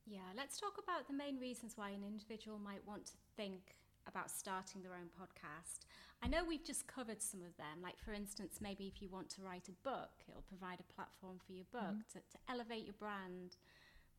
Yeah, 0.06 0.32
let's 0.36 0.58
talk 0.58 0.80
about 0.82 1.06
the 1.06 1.14
main 1.14 1.38
reasons 1.38 1.74
why 1.76 1.90
an 1.90 2.02
individual 2.02 2.58
might 2.58 2.86
want 2.86 3.06
to 3.06 3.12
think 3.36 3.76
about 4.08 4.30
starting 4.30 4.82
their 4.82 4.94
own 4.94 5.08
podcast. 5.14 5.86
I 6.22 6.28
know 6.28 6.44
we've 6.44 6.64
just 6.64 6.86
covered 6.86 7.22
some 7.22 7.40
of 7.40 7.56
them, 7.56 7.82
like 7.82 7.98
for 7.98 8.12
instance, 8.12 8.58
maybe 8.60 8.86
if 8.86 9.00
you 9.00 9.08
want 9.08 9.30
to 9.30 9.42
write 9.42 9.68
a 9.68 9.88
book, 9.88 10.10
it'll 10.28 10.42
provide 10.42 10.78
a 10.80 10.92
platform 10.92 11.40
for 11.46 11.52
your 11.52 11.64
book 11.72 11.96
mm-hmm. 11.96 12.12
to, 12.12 12.18
to 12.18 12.38
elevate 12.48 12.84
your 12.84 12.94
brand. 12.98 13.56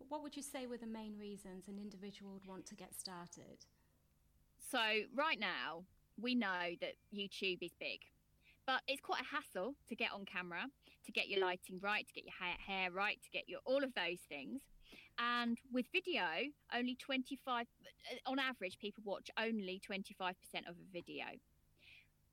What 0.10 0.24
would 0.24 0.36
you 0.36 0.42
say 0.42 0.66
were 0.66 0.78
the 0.78 0.88
main 0.88 1.18
reasons 1.20 1.68
an 1.68 1.78
individual 1.78 2.34
would 2.34 2.48
want 2.48 2.66
to 2.68 2.76
get 2.76 2.96
started? 2.96 3.66
So, 4.72 4.80
right 5.16 5.40
now, 5.40 5.84
we 6.20 6.34
know 6.34 6.74
that 6.82 6.94
YouTube 7.14 7.62
is 7.62 7.72
big, 7.80 8.00
but 8.66 8.82
it's 8.88 9.02
quite 9.02 9.22
a 9.22 9.36
hassle 9.36 9.76
to 9.90 9.96
get 9.96 10.10
on 10.12 10.26
camera, 10.26 10.66
to 11.06 11.12
get 11.12 11.30
your 11.30 11.42
lighting 11.42 11.80
right, 11.82 12.08
to 12.08 12.14
get 12.14 12.24
your 12.24 12.34
hair, 12.34 12.56
hair 12.66 12.92
right, 12.92 13.22
to 13.22 13.30
get 13.30 13.48
your 13.48 13.60
all 13.66 13.84
of 13.84 13.94
those 13.94 14.20
things. 14.28 14.62
And 15.20 15.58
with 15.72 15.86
video, 15.92 16.24
only 16.74 16.96
25, 16.96 17.68
on 18.26 18.40
average, 18.40 18.78
people 18.80 19.04
watch 19.06 19.30
only 19.38 19.80
25% 19.88 20.32
of 20.68 20.76
a 20.76 20.92
video. 20.92 21.26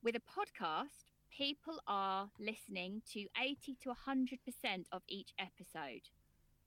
With 0.00 0.14
a 0.14 0.20
podcast, 0.20 1.02
people 1.36 1.80
are 1.88 2.30
listening 2.38 3.02
to 3.12 3.26
80 3.36 3.76
to 3.82 3.90
100% 3.90 4.84
of 4.92 5.02
each 5.08 5.32
episode. 5.40 6.02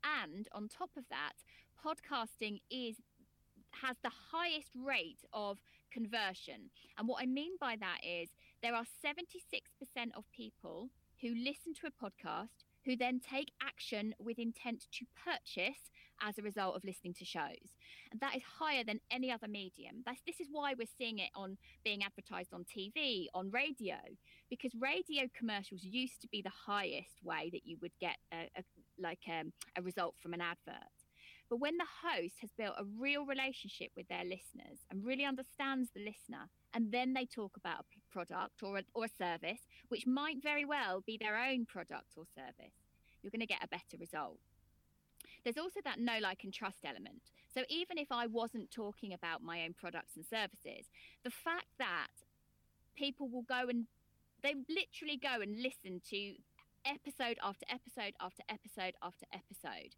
And 0.04 0.50
on 0.52 0.68
top 0.68 0.90
of 0.98 1.06
that, 1.10 1.34
podcasting 1.84 2.60
is 2.70 2.98
has 3.82 3.96
the 4.04 4.12
highest 4.34 4.72
rate 4.76 5.24
of 5.32 5.60
conversion. 5.94 6.72
And 6.98 7.08
what 7.08 7.24
I 7.24 7.26
mean 7.26 7.54
by 7.60 7.78
that 7.80 8.00
is 8.06 8.30
there 8.62 8.76
are 8.76 8.84
76% 8.84 9.22
of 10.14 10.26
people 10.36 10.90
who 11.22 11.30
listen 11.30 11.74
to 11.80 11.88
a 11.88 12.06
podcast 12.06 12.66
who 12.86 12.96
then 12.96 13.20
take 13.20 13.52
action 13.62 14.14
with 14.20 14.40
intent 14.40 14.86
to 14.92 15.06
purchase 15.26 15.92
as 16.22 16.38
a 16.38 16.42
result 16.42 16.76
of 16.76 16.84
listening 16.84 17.14
to 17.16 17.26
shows. 17.26 17.76
And 18.12 18.20
that 18.22 18.36
is 18.36 18.44
higher 18.44 18.84
than 18.84 19.00
any 19.10 19.32
other 19.32 19.48
medium. 19.48 20.04
That's, 20.06 20.22
this 20.26 20.40
is 20.40 20.48
why 20.52 20.74
we're 20.78 20.88
seeing 20.98 21.20
it 21.20 21.30
on 21.36 21.58
being 21.84 22.04
advertised 22.04 22.54
on 22.54 22.66
TV, 22.66 23.26
on 23.34 23.50
radio, 23.52 23.98
because 24.50 24.72
radio 24.80 25.24
commercials 25.38 25.84
used 25.84 26.22
to 26.22 26.28
be 26.28 26.42
the 26.42 26.52
highest 26.66 27.24
way 27.24 27.50
that 27.52 27.66
you 27.66 27.78
would 27.82 27.94
get 28.00 28.18
a, 28.34 28.50
a 28.58 28.64
like 29.00 29.24
um, 29.28 29.52
a 29.78 29.82
result 29.82 30.16
from 30.22 30.34
an 30.34 30.42
advert. 30.42 30.92
But 31.50 31.60
when 31.60 31.78
the 31.78 31.86
host 32.04 32.36
has 32.40 32.52
built 32.58 32.76
a 32.78 32.86
real 32.98 33.26
relationship 33.26 33.92
with 33.98 34.08
their 34.08 34.24
listeners 34.24 34.86
and 34.90 35.04
really 35.04 35.26
understands 35.26 35.90
the 35.94 36.00
listener, 36.00 36.50
and 36.74 36.94
then 36.94 37.14
they 37.14 37.26
talk 37.26 37.58
about 37.58 37.86
product 38.12 38.64
or 38.64 38.78
a, 38.80 38.84
or 38.94 39.06
a 39.06 39.10
service, 39.18 39.62
which 39.90 40.06
might 40.06 40.42
very 40.42 40.66
well 40.66 41.02
be 41.06 41.18
their 41.18 41.38
own 41.38 41.66
product 41.66 42.14
or 42.18 42.26
service, 42.36 42.74
you're 43.22 43.32
going 43.32 43.42
to 43.42 43.46
get 43.46 43.64
a 43.64 43.68
better 43.68 43.98
result. 44.00 44.40
There's 45.44 45.58
also 45.58 45.80
that 45.84 46.00
know, 46.00 46.20
like, 46.22 46.44
and 46.44 46.54
trust 46.54 46.80
element. 46.86 47.32
So 47.54 47.64
even 47.70 47.98
if 47.98 48.12
I 48.12 48.28
wasn't 48.28 48.72
talking 48.72 49.14
about 49.14 49.44
my 49.44 49.64
own 49.64 49.74
products 49.74 50.16
and 50.16 50.26
services, 50.26 50.88
the 51.24 51.32
fact 51.32 51.68
that 51.80 52.08
people 52.96 53.28
will 53.28 53.44
go 53.44 53.68
and 53.70 53.88
they 54.44 54.56
literally 54.70 55.18
go 55.22 55.42
and 55.42 55.62
listen 55.62 56.02
to 56.10 56.34
episode 56.86 57.38
after 57.44 57.66
episode 57.70 58.14
after 58.20 58.44
episode 58.50 58.96
after 59.04 59.26
episode 59.34 59.94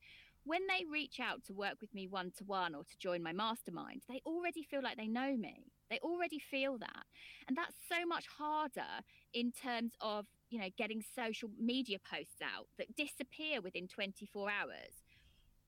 when 0.46 0.62
they 0.68 0.86
reach 0.92 1.20
out 1.20 1.44
to 1.46 1.54
work 1.54 1.76
with 1.80 1.94
me 1.94 2.08
one 2.08 2.32
to 2.38 2.44
one 2.44 2.76
or 2.76 2.84
to 2.84 2.98
join 3.00 3.24
my 3.24 3.32
mastermind, 3.32 4.02
they 4.10 4.22
already 4.26 4.64
feel 4.64 4.82
like 4.84 4.98
they 4.98 5.08
know 5.08 5.36
me. 5.38 5.72
They 5.90 6.00
already 6.00 6.40
feel 6.40 6.78
that. 6.80 7.06
And 7.48 7.56
that's 7.56 7.76
so 7.88 8.06
much 8.06 8.26
harder 8.38 9.04
in 9.34 9.52
terms 9.52 9.94
of, 10.02 10.26
you 10.50 10.60
know, 10.60 10.70
getting 10.78 11.04
social 11.16 11.50
media 11.60 11.98
posts 12.00 12.42
out 12.44 12.68
that 12.78 12.96
disappear 12.96 13.62
within 13.62 13.88
24 13.88 14.50
hours. 14.50 15.04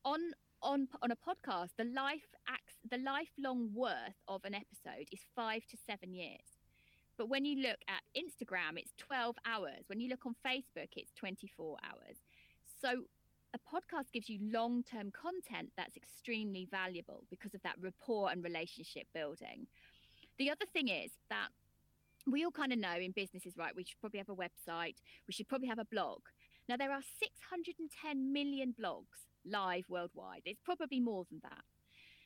On 0.03 0.19
on 0.61 0.87
on 1.01 1.11
a 1.11 1.15
podcast, 1.15 1.69
the 1.77 1.85
life 1.85 2.33
acts 2.47 2.75
the 2.89 2.97
lifelong 2.97 3.71
worth 3.73 4.19
of 4.27 4.43
an 4.45 4.55
episode 4.55 5.07
is 5.11 5.19
5 5.35 5.61
to 5.69 5.77
7 5.85 6.13
years. 6.13 6.59
But 7.17 7.29
when 7.29 7.45
you 7.45 7.61
look 7.61 7.79
at 7.87 8.03
Instagram, 8.15 8.77
it's 8.77 8.93
12 8.97 9.37
hours. 9.45 9.85
When 9.87 9.99
you 9.99 10.09
look 10.09 10.25
on 10.25 10.35
Facebook, 10.45 10.89
it's 10.97 11.13
24 11.13 11.77
hours. 11.83 12.17
So 12.81 13.05
a 13.55 13.75
podcast 13.75 14.11
gives 14.11 14.27
you 14.29 14.37
long 14.41 14.83
term 14.83 15.11
content 15.11 15.71
that's 15.77 15.95
extremely 15.95 16.67
valuable 16.69 17.23
because 17.29 17.53
of 17.53 17.61
that 17.63 17.75
rapport 17.79 18.29
and 18.29 18.43
relationship 18.43 19.07
building. 19.13 19.67
The 20.37 20.51
other 20.51 20.65
thing 20.73 20.89
is 20.89 21.11
that 21.29 21.47
we 22.27 22.43
all 22.43 22.51
kind 22.51 22.73
of 22.73 22.79
know 22.79 22.97
in 22.97 23.11
businesses, 23.11 23.53
right? 23.57 23.75
We 23.75 23.85
should 23.85 23.99
probably 23.99 24.19
have 24.19 24.29
a 24.29 24.35
website, 24.35 24.95
we 25.27 25.33
should 25.33 25.47
probably 25.47 25.69
have 25.69 25.79
a 25.79 25.85
blog. 25.85 26.19
Now, 26.67 26.75
there 26.75 26.91
are 26.91 27.01
610 27.19 28.33
million 28.33 28.73
blogs 28.79 29.29
live 29.45 29.85
worldwide. 29.87 30.41
It's 30.45 30.59
probably 30.65 30.99
more 30.99 31.25
than 31.29 31.39
that. 31.43 31.63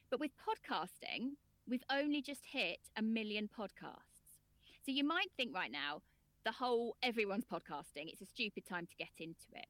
But 0.10 0.22
with 0.22 0.32
podcasting, 0.40 1.32
we've 1.68 1.84
only 1.92 2.22
just 2.22 2.42
hit 2.50 2.80
a 2.98 3.02
million 3.02 3.50
podcasts. 3.50 4.40
So 4.86 4.92
you 4.94 5.04
might 5.04 5.30
think 5.36 5.54
right 5.54 5.72
now, 5.72 6.02
the 6.46 6.54
whole 6.54 6.96
everyone's 7.04 7.44
podcasting, 7.44 8.08
it's 8.08 8.22
a 8.22 8.26
stupid 8.26 8.66
time 8.66 8.88
to 8.88 8.96
get 8.96 9.12
into 9.20 9.52
it. 9.54 9.68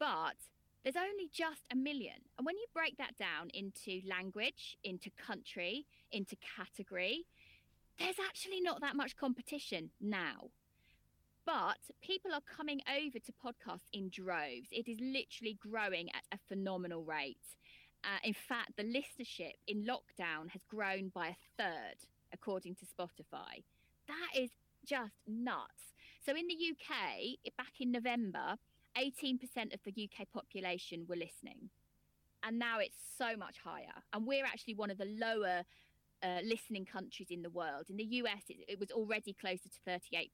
But 0.00 0.36
there's 0.86 0.94
only 0.94 1.28
just 1.32 1.62
a 1.72 1.74
million. 1.74 2.14
And 2.38 2.46
when 2.46 2.56
you 2.56 2.66
break 2.72 2.96
that 2.98 3.18
down 3.18 3.50
into 3.52 4.06
language, 4.08 4.78
into 4.84 5.10
country, 5.10 5.84
into 6.12 6.36
category, 6.56 7.26
there's 7.98 8.20
actually 8.24 8.60
not 8.60 8.80
that 8.82 8.94
much 8.94 9.16
competition 9.16 9.90
now. 10.00 10.50
But 11.44 11.78
people 12.00 12.32
are 12.32 12.40
coming 12.40 12.82
over 12.88 13.18
to 13.18 13.32
podcasts 13.32 13.90
in 13.92 14.10
droves. 14.10 14.68
It 14.70 14.86
is 14.86 14.98
literally 15.00 15.58
growing 15.60 16.08
at 16.10 16.22
a 16.30 16.38
phenomenal 16.48 17.02
rate. 17.02 17.56
Uh, 18.04 18.18
in 18.22 18.34
fact, 18.34 18.76
the 18.76 18.84
listenership 18.84 19.54
in 19.66 19.84
lockdown 19.84 20.50
has 20.50 20.62
grown 20.70 21.08
by 21.08 21.28
a 21.30 21.36
third, 21.58 21.96
according 22.32 22.76
to 22.76 22.86
Spotify. 22.86 23.64
That 24.06 24.40
is 24.40 24.50
just 24.86 25.14
nuts. 25.26 25.94
So 26.24 26.30
in 26.36 26.46
the 26.46 26.54
UK, 26.54 27.54
back 27.56 27.80
in 27.80 27.90
November, 27.90 28.56
18% 28.98 29.74
of 29.74 29.80
the 29.84 30.08
UK 30.08 30.26
population 30.32 31.06
were 31.08 31.16
listening. 31.16 31.70
And 32.42 32.58
now 32.58 32.78
it's 32.78 32.98
so 33.18 33.36
much 33.36 33.56
higher. 33.62 34.02
And 34.12 34.26
we're 34.26 34.44
actually 34.44 34.74
one 34.74 34.90
of 34.90 34.98
the 34.98 35.16
lower 35.20 35.64
uh, 36.22 36.38
listening 36.44 36.84
countries 36.84 37.28
in 37.30 37.42
the 37.42 37.50
world. 37.50 37.86
In 37.90 37.96
the 37.96 38.04
US, 38.04 38.42
it, 38.48 38.56
it 38.68 38.80
was 38.80 38.90
already 38.90 39.32
closer 39.32 39.68
to 39.68 39.90
38%. 39.90 40.30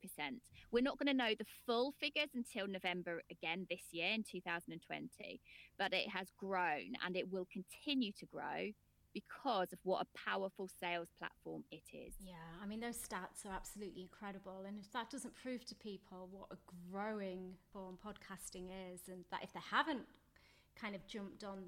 We're 0.71 0.83
not 0.83 0.99
going 0.99 1.09
to 1.09 1.15
know 1.15 1.35
the 1.39 1.47
full 1.67 1.93
figures 1.93 2.31
until 2.35 2.67
November 2.67 3.23
again 3.31 3.67
this 3.69 3.83
year 3.91 4.13
in 4.13 4.23
2020, 4.23 5.41
but 5.79 5.93
it 5.93 6.09
has 6.09 6.29
grown 6.39 6.93
and 7.05 7.17
it 7.17 7.31
will 7.31 7.47
continue 7.53 8.13
to 8.13 8.27
grow 8.27 8.73
because 9.15 9.73
of 9.73 9.79
what 9.83 10.07
a 10.07 10.19
powerful 10.31 10.69
sales 10.81 11.09
platform 11.19 11.65
it 11.71 11.85
is. 11.93 12.15
Yeah, 12.21 12.35
I 12.63 12.67
mean, 12.67 12.81
those 12.81 12.97
stats 12.97 13.47
are 13.47 13.53
absolutely 13.55 14.03
incredible. 14.03 14.65
And 14.67 14.79
if 14.79 14.93
that 14.93 15.11
doesn't 15.11 15.35
prove 15.35 15.65
to 15.67 15.75
people 15.75 16.29
what 16.31 16.49
a 16.51 16.57
growing 16.91 17.55
form 17.73 17.99
podcasting 18.05 18.69
is, 18.93 19.01
and 19.09 19.25
that 19.31 19.43
if 19.43 19.53
they 19.53 19.61
haven't 19.71 20.07
kind 20.81 20.95
of 20.95 21.07
jumped 21.07 21.45
on 21.45 21.59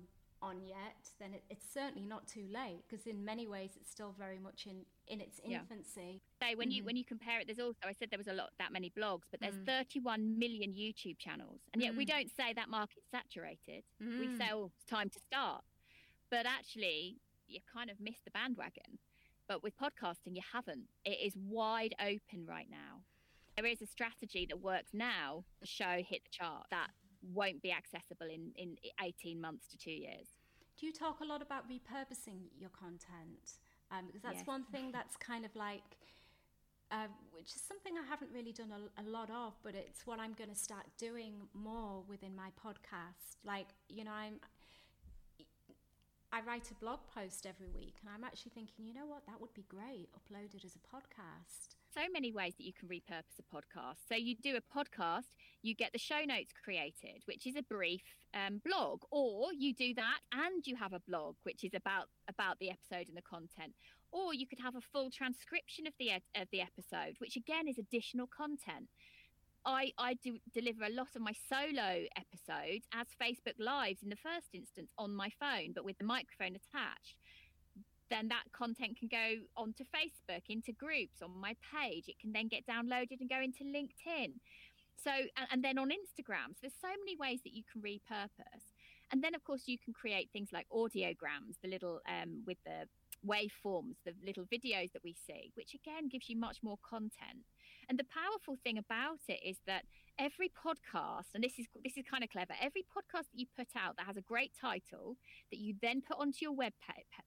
on 0.44 0.60
yet, 0.62 1.08
then 1.18 1.32
it, 1.32 1.42
it's 1.48 1.64
certainly 1.72 2.04
not 2.04 2.28
too 2.28 2.44
late 2.52 2.82
because 2.86 3.06
in 3.06 3.24
many 3.24 3.46
ways 3.46 3.70
it's 3.80 3.90
still 3.90 4.14
very 4.18 4.38
much 4.38 4.66
in 4.66 4.84
in 5.08 5.20
its 5.20 5.40
infancy. 5.44 6.20
Yeah. 6.40 6.50
So 6.50 6.58
when 6.58 6.68
mm-hmm. 6.68 6.76
you 6.76 6.84
when 6.84 6.96
you 6.96 7.04
compare 7.04 7.40
it, 7.40 7.46
there's 7.46 7.58
also 7.58 7.78
I 7.84 7.92
said 7.92 8.08
there 8.10 8.18
was 8.18 8.28
a 8.28 8.34
lot 8.34 8.50
that 8.58 8.72
many 8.72 8.92
blogs, 8.96 9.22
but 9.30 9.40
there's 9.40 9.54
mm. 9.54 9.66
31 9.66 10.38
million 10.38 10.72
YouTube 10.72 11.18
channels, 11.18 11.60
and 11.72 11.82
yet 11.82 11.94
mm. 11.94 11.96
we 11.96 12.04
don't 12.04 12.30
say 12.36 12.52
that 12.54 12.68
market's 12.68 13.06
saturated. 13.10 13.84
Mm. 14.02 14.20
We 14.20 14.36
say 14.36 14.50
oh, 14.52 14.70
it's 14.76 14.84
time 14.84 15.08
to 15.08 15.18
start, 15.18 15.64
but 16.30 16.46
actually 16.46 17.16
you 17.46 17.60
kind 17.72 17.90
of 17.90 18.00
missed 18.00 18.24
the 18.24 18.30
bandwagon. 18.30 18.98
But 19.48 19.62
with 19.62 19.74
podcasting, 19.78 20.34
you 20.34 20.42
haven't. 20.52 20.84
It 21.04 21.18
is 21.24 21.34
wide 21.36 21.94
open 22.00 22.46
right 22.46 22.68
now. 22.70 23.02
There 23.56 23.66
is 23.66 23.82
a 23.82 23.86
strategy 23.86 24.46
that 24.48 24.60
works 24.60 24.90
now. 24.92 25.44
The 25.60 25.66
show 25.66 26.02
hit 26.08 26.24
the 26.24 26.30
chart 26.30 26.66
that 26.70 26.88
won't 27.32 27.62
be 27.62 27.72
accessible 27.72 28.26
in, 28.26 28.52
in 28.56 28.76
18 29.02 29.40
months 29.40 29.68
to 29.68 29.76
two 29.76 29.92
years. 29.92 30.28
Do 30.78 30.86
you 30.86 30.92
talk 30.92 31.20
a 31.20 31.24
lot 31.24 31.40
about 31.40 31.68
repurposing 31.70 32.50
your 32.58 32.70
content? 32.70 33.58
Um, 33.92 34.06
because 34.06 34.22
that's 34.22 34.38
yes. 34.38 34.46
one 34.46 34.64
thing 34.72 34.90
that's 34.92 35.16
kind 35.16 35.44
of 35.44 35.54
like, 35.54 35.84
uh, 36.90 37.06
which 37.30 37.54
is 37.54 37.62
something 37.62 37.94
I 37.96 38.08
haven't 38.08 38.30
really 38.34 38.52
done 38.52 38.72
a, 38.72 39.02
a 39.02 39.04
lot 39.08 39.30
of, 39.30 39.52
but 39.62 39.74
it's 39.74 40.04
what 40.06 40.18
I'm 40.18 40.32
going 40.32 40.50
to 40.50 40.56
start 40.56 40.86
doing 40.98 41.34
more 41.54 42.02
within 42.08 42.34
my 42.34 42.48
podcast. 42.64 43.36
Like, 43.44 43.68
you 43.88 44.02
know, 44.04 44.10
I'm 44.12 44.40
I 46.34 46.40
write 46.40 46.68
a 46.72 46.74
blog 46.74 46.98
post 47.14 47.46
every 47.46 47.68
week, 47.68 47.94
and 48.00 48.10
I'm 48.12 48.24
actually 48.24 48.50
thinking, 48.56 48.84
you 48.84 48.92
know 48.92 49.06
what, 49.06 49.24
that 49.28 49.40
would 49.40 49.54
be 49.54 49.64
great, 49.68 50.08
uploaded 50.18 50.64
as 50.64 50.74
a 50.74 50.82
podcast. 50.82 51.76
So 51.94 52.00
many 52.12 52.32
ways 52.32 52.54
that 52.58 52.64
you 52.64 52.72
can 52.72 52.88
repurpose 52.88 53.38
a 53.38 53.54
podcast. 53.54 54.08
So 54.08 54.16
you 54.16 54.34
do 54.34 54.56
a 54.56 54.78
podcast, 54.78 55.30
you 55.62 55.76
get 55.76 55.92
the 55.92 55.98
show 56.00 56.22
notes 56.26 56.52
created, 56.64 57.22
which 57.26 57.46
is 57.46 57.54
a 57.54 57.62
brief 57.62 58.02
um, 58.34 58.60
blog, 58.66 59.02
or 59.12 59.52
you 59.56 59.72
do 59.72 59.94
that 59.94 60.18
and 60.32 60.66
you 60.66 60.74
have 60.74 60.92
a 60.92 61.02
blog, 61.06 61.36
which 61.44 61.62
is 61.62 61.70
about 61.72 62.06
about 62.28 62.58
the 62.58 62.68
episode 62.68 63.06
and 63.06 63.16
the 63.16 63.22
content, 63.22 63.74
or 64.10 64.34
you 64.34 64.48
could 64.48 64.58
have 64.58 64.74
a 64.74 64.80
full 64.92 65.12
transcription 65.12 65.86
of 65.86 65.92
the 66.00 66.10
ed- 66.10 66.22
of 66.34 66.48
the 66.50 66.60
episode, 66.60 67.14
which 67.18 67.36
again 67.36 67.68
is 67.68 67.78
additional 67.78 68.26
content. 68.26 68.88
I, 69.66 69.92
I 69.98 70.14
do 70.14 70.38
deliver 70.52 70.84
a 70.84 70.90
lot 70.90 71.08
of 71.16 71.22
my 71.22 71.32
solo 71.48 72.04
episodes 72.16 72.86
as 72.92 73.06
Facebook 73.20 73.58
Lives 73.58 74.02
in 74.02 74.10
the 74.10 74.16
first 74.16 74.48
instance 74.52 74.90
on 74.98 75.14
my 75.14 75.30
phone, 75.40 75.72
but 75.74 75.84
with 75.84 75.98
the 75.98 76.04
microphone 76.04 76.56
attached. 76.56 77.16
Then 78.10 78.28
that 78.28 78.44
content 78.52 78.98
can 78.98 79.08
go 79.08 79.42
onto 79.56 79.84
Facebook, 79.84 80.42
into 80.48 80.72
groups 80.72 81.22
on 81.22 81.30
my 81.40 81.56
page. 81.74 82.04
It 82.08 82.18
can 82.20 82.32
then 82.32 82.48
get 82.48 82.66
downloaded 82.66 83.20
and 83.20 83.30
go 83.30 83.40
into 83.40 83.64
LinkedIn. 83.64 84.34
So, 85.02 85.10
and, 85.10 85.48
and 85.50 85.64
then 85.64 85.78
on 85.78 85.88
Instagram. 85.88 86.52
So 86.52 86.60
there's 86.62 86.80
so 86.80 86.88
many 86.88 87.16
ways 87.16 87.40
that 87.44 87.54
you 87.54 87.62
can 87.70 87.80
repurpose. 87.80 88.68
And 89.10 89.22
then, 89.22 89.34
of 89.34 89.44
course, 89.44 89.62
you 89.66 89.78
can 89.78 89.94
create 89.94 90.30
things 90.32 90.50
like 90.52 90.66
audiograms, 90.72 91.56
the 91.62 91.68
little 91.68 92.00
um, 92.08 92.42
with 92.46 92.58
the 92.64 92.86
waveforms, 93.26 93.96
the 94.04 94.12
little 94.24 94.44
videos 94.44 94.92
that 94.92 95.02
we 95.02 95.14
see, 95.26 95.50
which 95.54 95.74
again 95.74 96.08
gives 96.08 96.28
you 96.28 96.38
much 96.38 96.58
more 96.62 96.78
content. 96.88 97.44
And 97.88 97.98
the 97.98 98.04
powerful 98.04 98.58
thing 98.62 98.78
about 98.78 99.20
it 99.28 99.40
is 99.44 99.58
that 99.66 99.84
every 100.18 100.48
podcast, 100.48 101.34
and 101.34 101.42
this 101.42 101.58
is 101.58 101.66
this 101.82 101.96
is 101.96 102.04
kind 102.08 102.24
of 102.24 102.30
clever, 102.30 102.54
every 102.60 102.82
podcast 102.82 103.30
that 103.30 103.38
you 103.38 103.46
put 103.56 103.68
out 103.76 103.96
that 103.96 104.06
has 104.06 104.16
a 104.16 104.22
great 104.22 104.52
title 104.58 105.16
that 105.50 105.58
you 105.58 105.74
then 105.82 106.00
put 106.00 106.18
onto 106.18 106.38
your 106.42 106.52
web 106.52 106.72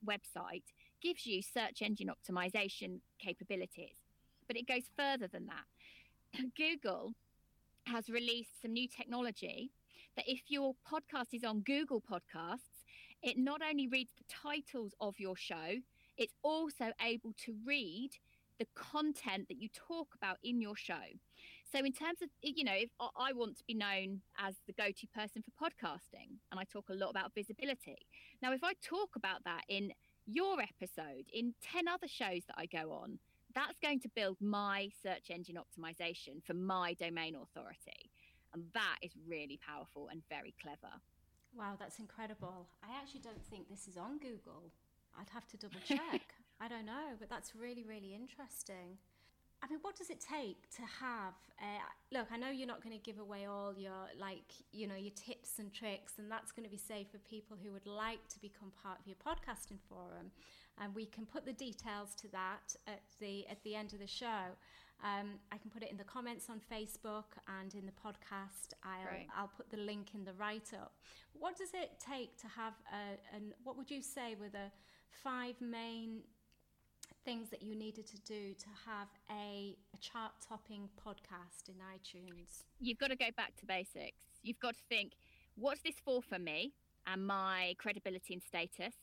website 0.08 0.64
gives 1.02 1.26
you 1.26 1.42
search 1.42 1.82
engine 1.82 2.10
optimization 2.10 3.00
capabilities. 3.20 3.96
but 4.48 4.56
it 4.58 4.68
goes 4.68 4.90
further 4.96 5.28
than 5.28 5.48
that. 5.48 6.44
Google 6.58 7.14
has 7.86 8.10
released 8.10 8.62
some 8.62 8.74
new 8.74 8.88
technology 8.88 9.72
that 10.16 10.26
if 10.28 10.42
your 10.48 10.74
podcast 10.90 11.34
is 11.34 11.44
on 11.44 11.62
Google 11.62 12.02
Podcasts, 12.02 12.86
it 13.22 13.38
not 13.38 13.62
only 13.68 13.88
reads 13.88 14.12
the 14.18 14.24
titles 14.30 14.94
of 15.00 15.16
your 15.20 15.36
show, 15.36 15.76
it's 16.18 16.34
also 16.44 16.92
able 17.02 17.34
to 17.46 17.56
read 17.66 18.12
the 18.60 18.68
content 18.76 19.48
that 19.50 19.62
you 19.62 19.70
talk 19.70 20.08
about 20.16 20.38
in 20.44 20.62
your 20.62 20.76
show. 20.76 21.06
So, 21.72 21.80
in 21.80 21.92
terms 21.92 22.22
of, 22.22 22.30
you 22.42 22.64
know, 22.64 22.76
if 22.76 22.90
I 23.00 23.34
want 23.34 23.58
to 23.58 23.64
be 23.68 23.74
known 23.74 24.22
as 24.40 24.56
the 24.66 24.74
go 24.74 24.88
to 24.88 25.08
person 25.08 25.44
for 25.44 25.70
podcasting, 25.70 26.38
and 26.52 26.60
I 26.60 26.64
talk 26.64 26.90
a 26.90 26.94
lot 26.94 27.10
about 27.10 27.34
visibility. 27.36 27.98
Now, 28.42 28.54
if 28.54 28.64
I 28.64 28.74
talk 28.82 29.16
about 29.16 29.44
that 29.46 29.64
in 29.68 29.92
your 30.26 30.58
episode, 30.62 31.26
in 31.34 31.54
10 31.62 31.88
other 31.88 32.08
shows 32.08 32.44
that 32.48 32.56
I 32.58 32.66
go 32.66 32.92
on, 32.92 33.20
that's 33.56 33.80
going 33.80 34.00
to 34.02 34.10
build 34.16 34.38
my 34.40 34.90
search 35.02 35.30
engine 35.30 35.58
optimization 35.58 36.44
for 36.46 36.54
my 36.54 36.94
domain 36.94 37.36
authority. 37.36 38.12
And 38.54 38.64
that 38.74 38.98
is 39.02 39.12
really 39.28 39.60
powerful 39.66 40.10
and 40.10 40.22
very 40.30 40.54
clever. 40.62 40.94
Wow, 41.58 41.76
that's 41.80 42.00
incredible. 42.00 42.68
I 42.84 43.00
actually 43.02 43.22
don't 43.22 43.44
think 43.50 43.70
this 43.70 43.88
is 43.88 43.98
on 43.98 44.20
Google. 44.20 44.72
I'd 45.20 45.30
have 45.30 45.48
to 45.48 45.58
double 45.58 45.80
check. 45.86 46.22
I 46.60 46.68
don't 46.68 46.86
know, 46.86 47.16
but 47.20 47.30
that's 47.30 47.56
really, 47.56 47.84
really 47.84 48.16
interesting. 48.16 48.98
I 49.62 49.68
mean, 49.68 49.80
what 49.82 49.96
does 49.96 50.10
it 50.10 50.22
take 50.22 50.70
to 50.76 50.82
have? 51.02 51.34
Uh, 51.60 51.82
look, 52.12 52.28
I 52.32 52.38
know 52.38 52.50
you're 52.50 52.68
not 52.68 52.84
going 52.84 52.96
to 52.96 53.02
give 53.02 53.20
away 53.20 53.46
all 53.48 53.74
your 53.76 54.10
like, 54.20 54.54
you 54.72 54.88
know, 54.88 54.96
your 54.96 55.14
tips 55.16 55.58
and 55.58 55.74
tricks, 55.74 56.14
and 56.20 56.32
that's 56.32 56.52
going 56.52 56.64
to 56.64 56.70
be 56.70 56.78
safe 56.78 57.08
for 57.12 57.18
people 57.20 57.58
who 57.62 57.72
would 57.72 57.88
like 57.88 58.28
to 58.30 58.40
become 58.40 58.72
part 58.84 59.00
of 59.00 59.08
your 59.08 59.18
podcasting 59.18 59.80
forum. 59.90 60.32
And 60.80 60.94
we 60.94 61.08
can 61.08 61.26
put 61.26 61.44
the 61.44 61.54
details 61.54 62.14
to 62.22 62.28
that 62.30 62.76
at 62.86 63.02
the 63.20 63.48
at 63.48 63.64
the 63.64 63.76
end 63.76 63.94
of 63.94 64.00
the 64.00 64.08
show. 64.08 64.54
Um, 65.04 65.40
I 65.52 65.58
can 65.58 65.70
put 65.70 65.84
it 65.84 65.92
in 65.92 65.98
the 65.98 66.04
comments 66.04 66.50
on 66.50 66.60
Facebook 66.72 67.38
and 67.60 67.74
in 67.74 67.86
the 67.86 67.92
podcast. 67.92 68.74
I'll 68.84 69.10
Great. 69.10 69.28
I'll 69.36 69.52
put 69.56 69.70
the 69.70 69.78
link 69.78 70.10
in 70.14 70.24
the 70.24 70.34
write 70.34 70.72
up. 70.74 70.94
What 71.34 71.58
does 71.58 71.70
it 71.74 71.92
take 72.00 72.38
to 72.42 72.48
have 72.48 72.74
a? 72.94 73.36
And 73.36 73.54
what 73.64 73.76
would 73.76 73.90
you 73.90 74.04
say 74.04 74.36
were 74.40 74.50
the 74.50 74.72
five 75.24 75.56
main 75.62 76.22
things 77.28 77.50
that 77.50 77.62
you 77.62 77.76
needed 77.76 78.08
to 78.08 78.16
do 78.22 78.54
to 78.54 78.68
have 78.86 79.10
a, 79.30 79.76
a 79.94 79.98
chart 80.00 80.32
topping 80.48 80.88
podcast 81.06 81.68
in 81.68 81.76
iTunes? 81.76 82.64
You've 82.80 83.00
got 83.00 83.10
to 83.10 83.18
go 83.18 83.26
back 83.36 83.54
to 83.58 83.66
basics. 83.66 84.24
You've 84.44 84.62
got 84.62 84.76
to 84.76 84.82
think, 84.88 85.12
what's 85.58 85.82
this 85.82 85.96
for 86.06 86.22
for 86.22 86.40
me 86.40 86.72
and 87.06 87.28
my 87.28 87.76
credibility 87.80 88.34
and 88.34 88.42
status? 88.42 88.96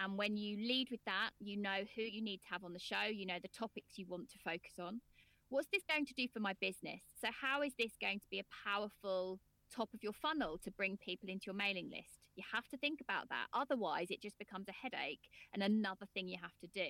And 0.00 0.16
when 0.16 0.38
you 0.38 0.56
lead 0.56 0.88
with 0.90 1.04
that, 1.04 1.30
you 1.38 1.58
know 1.58 1.84
who 1.94 2.02
you 2.02 2.22
need 2.22 2.38
to 2.38 2.48
have 2.50 2.64
on 2.64 2.72
the 2.72 2.78
show, 2.78 3.04
you 3.12 3.26
know 3.26 3.38
the 3.40 3.48
topics 3.48 3.98
you 3.98 4.06
want 4.08 4.30
to 4.30 4.38
focus 4.38 4.78
on. 4.80 5.02
What's 5.50 5.68
this 5.70 5.82
going 5.86 6.06
to 6.06 6.14
do 6.14 6.26
for 6.32 6.40
my 6.40 6.54
business? 6.58 7.02
So, 7.20 7.28
how 7.38 7.60
is 7.60 7.72
this 7.78 7.92
going 8.00 8.20
to 8.20 8.26
be 8.30 8.40
a 8.40 8.44
powerful 8.64 9.40
top 9.70 9.90
of 9.92 10.02
your 10.02 10.14
funnel 10.14 10.58
to 10.64 10.70
bring 10.70 10.96
people 10.96 11.28
into 11.28 11.44
your 11.46 11.54
mailing 11.54 11.90
list? 11.90 12.16
You 12.34 12.44
have 12.52 12.66
to 12.68 12.78
think 12.78 13.02
about 13.02 13.28
that. 13.28 13.46
Otherwise, 13.52 14.06
it 14.10 14.22
just 14.22 14.38
becomes 14.38 14.68
a 14.68 14.72
headache 14.72 15.28
and 15.52 15.62
another 15.62 16.06
thing 16.14 16.28
you 16.28 16.38
have 16.42 16.56
to 16.62 16.66
do. 16.68 16.88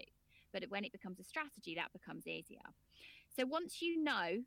But 0.57 0.71
when 0.71 0.85
it 0.85 0.93
becomes 0.93 1.21
a 1.21 1.25
strategy, 1.25 1.75
that 1.75 1.93
becomes 1.93 2.27
easier. 2.27 2.65
So 3.37 3.45
once 3.45 3.83
you 3.83 4.03
know 4.03 4.39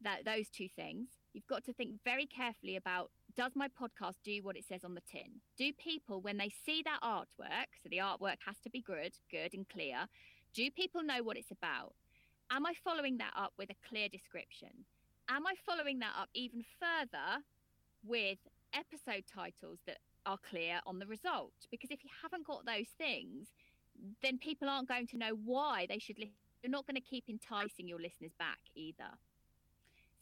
that 0.00 0.24
those 0.24 0.48
two 0.48 0.68
things, 0.76 1.08
you've 1.32 1.48
got 1.48 1.64
to 1.64 1.72
think 1.72 1.96
very 2.04 2.24
carefully 2.24 2.76
about 2.76 3.10
does 3.34 3.50
my 3.56 3.66
podcast 3.66 4.14
do 4.24 4.44
what 4.44 4.56
it 4.56 4.64
says 4.64 4.84
on 4.84 4.94
the 4.94 5.02
tin? 5.10 5.40
Do 5.58 5.72
people, 5.72 6.20
when 6.20 6.36
they 6.36 6.52
see 6.64 6.84
that 6.84 7.00
artwork, 7.02 7.74
so 7.82 7.88
the 7.90 7.96
artwork 7.96 8.36
has 8.46 8.60
to 8.62 8.70
be 8.70 8.80
good, 8.80 9.14
good 9.28 9.54
and 9.54 9.68
clear, 9.68 10.06
do 10.54 10.70
people 10.70 11.02
know 11.02 11.24
what 11.24 11.36
it's 11.36 11.50
about? 11.50 11.94
Am 12.52 12.64
I 12.64 12.74
following 12.84 13.18
that 13.18 13.32
up 13.36 13.52
with 13.58 13.70
a 13.70 13.88
clear 13.88 14.08
description? 14.08 14.70
Am 15.28 15.48
I 15.48 15.54
following 15.66 15.98
that 15.98 16.14
up 16.16 16.28
even 16.32 16.64
further 16.78 17.42
with 18.04 18.38
episode 18.72 19.24
titles 19.26 19.80
that 19.88 19.98
are 20.26 20.38
clear 20.48 20.78
on 20.86 21.00
the 21.00 21.06
result? 21.06 21.66
Because 21.72 21.90
if 21.90 22.04
you 22.04 22.10
haven't 22.22 22.46
got 22.46 22.64
those 22.64 22.86
things, 22.96 23.48
then 24.22 24.38
people 24.38 24.68
aren't 24.68 24.88
going 24.88 25.06
to 25.08 25.16
know 25.16 25.36
why 25.44 25.86
they 25.88 25.98
should 25.98 26.18
listen. 26.18 26.34
You're 26.62 26.70
not 26.70 26.86
going 26.86 26.96
to 26.96 27.00
keep 27.00 27.24
enticing 27.28 27.86
your 27.86 28.00
listeners 28.00 28.32
back 28.38 28.58
either. 28.74 29.10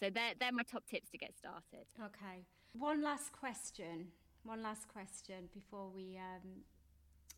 So 0.00 0.10
they're, 0.10 0.34
they're 0.38 0.52
my 0.52 0.62
top 0.62 0.84
tips 0.86 1.10
to 1.10 1.18
get 1.18 1.36
started. 1.36 1.86
Okay. 1.98 2.44
One 2.78 3.02
last 3.02 3.32
question. 3.32 4.08
One 4.42 4.62
last 4.62 4.88
question 4.88 5.48
before 5.54 5.88
we 5.94 6.18
um, 6.18 6.64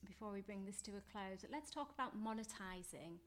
before 0.05 0.33
we 0.33 0.40
bring 0.40 0.64
this 0.64 0.81
to 0.83 0.92
a 0.92 1.03
close. 1.12 1.44
Let's 1.51 1.70
talk 1.70 1.90
about 1.94 2.12
monetizing. 2.16 3.18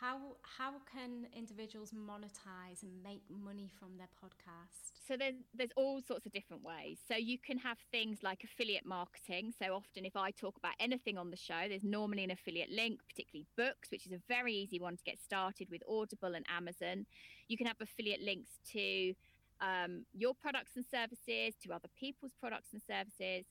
How 0.00 0.36
how 0.42 0.74
can 0.92 1.26
individuals 1.36 1.90
monetize 1.90 2.82
and 2.82 3.02
make 3.02 3.22
money 3.28 3.68
from 3.80 3.96
their 3.96 4.08
podcast? 4.22 4.92
So 5.06 5.16
there's 5.16 5.34
there's 5.54 5.72
all 5.76 6.00
sorts 6.06 6.24
of 6.24 6.32
different 6.32 6.62
ways. 6.62 6.98
So 7.08 7.16
you 7.16 7.36
can 7.38 7.58
have 7.58 7.78
things 7.90 8.18
like 8.22 8.44
affiliate 8.44 8.86
marketing. 8.86 9.52
So 9.60 9.74
often 9.74 10.04
if 10.04 10.14
I 10.16 10.30
talk 10.30 10.56
about 10.56 10.74
anything 10.78 11.18
on 11.18 11.30
the 11.30 11.36
show, 11.36 11.66
there's 11.68 11.82
normally 11.82 12.22
an 12.22 12.30
affiliate 12.30 12.70
link, 12.70 13.00
particularly 13.08 13.46
books, 13.56 13.90
which 13.90 14.06
is 14.06 14.12
a 14.12 14.20
very 14.28 14.54
easy 14.54 14.78
one 14.78 14.96
to 14.96 15.02
get 15.02 15.20
started 15.20 15.68
with 15.68 15.82
Audible 15.88 16.34
and 16.34 16.46
Amazon. 16.48 17.04
You 17.48 17.56
can 17.56 17.66
have 17.66 17.80
affiliate 17.80 18.22
links 18.22 18.52
to 18.72 19.14
um, 19.60 20.04
your 20.12 20.34
products 20.34 20.76
and 20.76 20.84
services, 20.84 21.54
to 21.64 21.72
other 21.72 21.88
people's 21.98 22.32
products 22.38 22.68
and 22.72 22.80
services. 22.86 23.46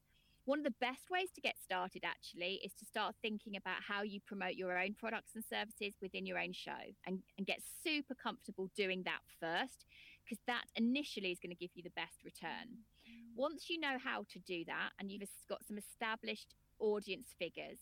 One 0.47 0.59
of 0.59 0.63
the 0.63 0.79
best 0.79 1.09
ways 1.11 1.27
to 1.35 1.41
get 1.41 1.55
started 1.61 2.05
actually 2.05 2.61
is 2.63 2.71
to 2.79 2.85
start 2.85 3.15
thinking 3.21 3.57
about 3.57 3.83
how 3.85 4.03
you 4.03 4.21
promote 4.21 4.53
your 4.53 4.79
own 4.79 4.95
products 4.97 5.31
and 5.35 5.43
services 5.43 5.99
within 6.01 6.25
your 6.25 6.39
own 6.39 6.53
show 6.53 6.95
and, 7.05 7.19
and 7.37 7.45
get 7.45 7.59
super 7.83 8.15
comfortable 8.15 8.69
doing 8.73 9.03
that 9.03 9.19
first, 9.41 9.83
because 10.23 10.41
that 10.47 10.63
initially 10.77 11.31
is 11.31 11.39
going 11.39 11.49
to 11.49 11.59
give 11.59 11.71
you 11.75 11.83
the 11.83 11.89
best 11.97 12.23
return. 12.23 12.79
Once 13.35 13.69
you 13.69 13.77
know 13.77 13.97
how 14.01 14.23
to 14.31 14.39
do 14.39 14.63
that 14.63 14.91
and 15.01 15.11
you've 15.11 15.27
got 15.49 15.67
some 15.67 15.77
established 15.77 16.55
audience 16.79 17.35
figures, 17.37 17.79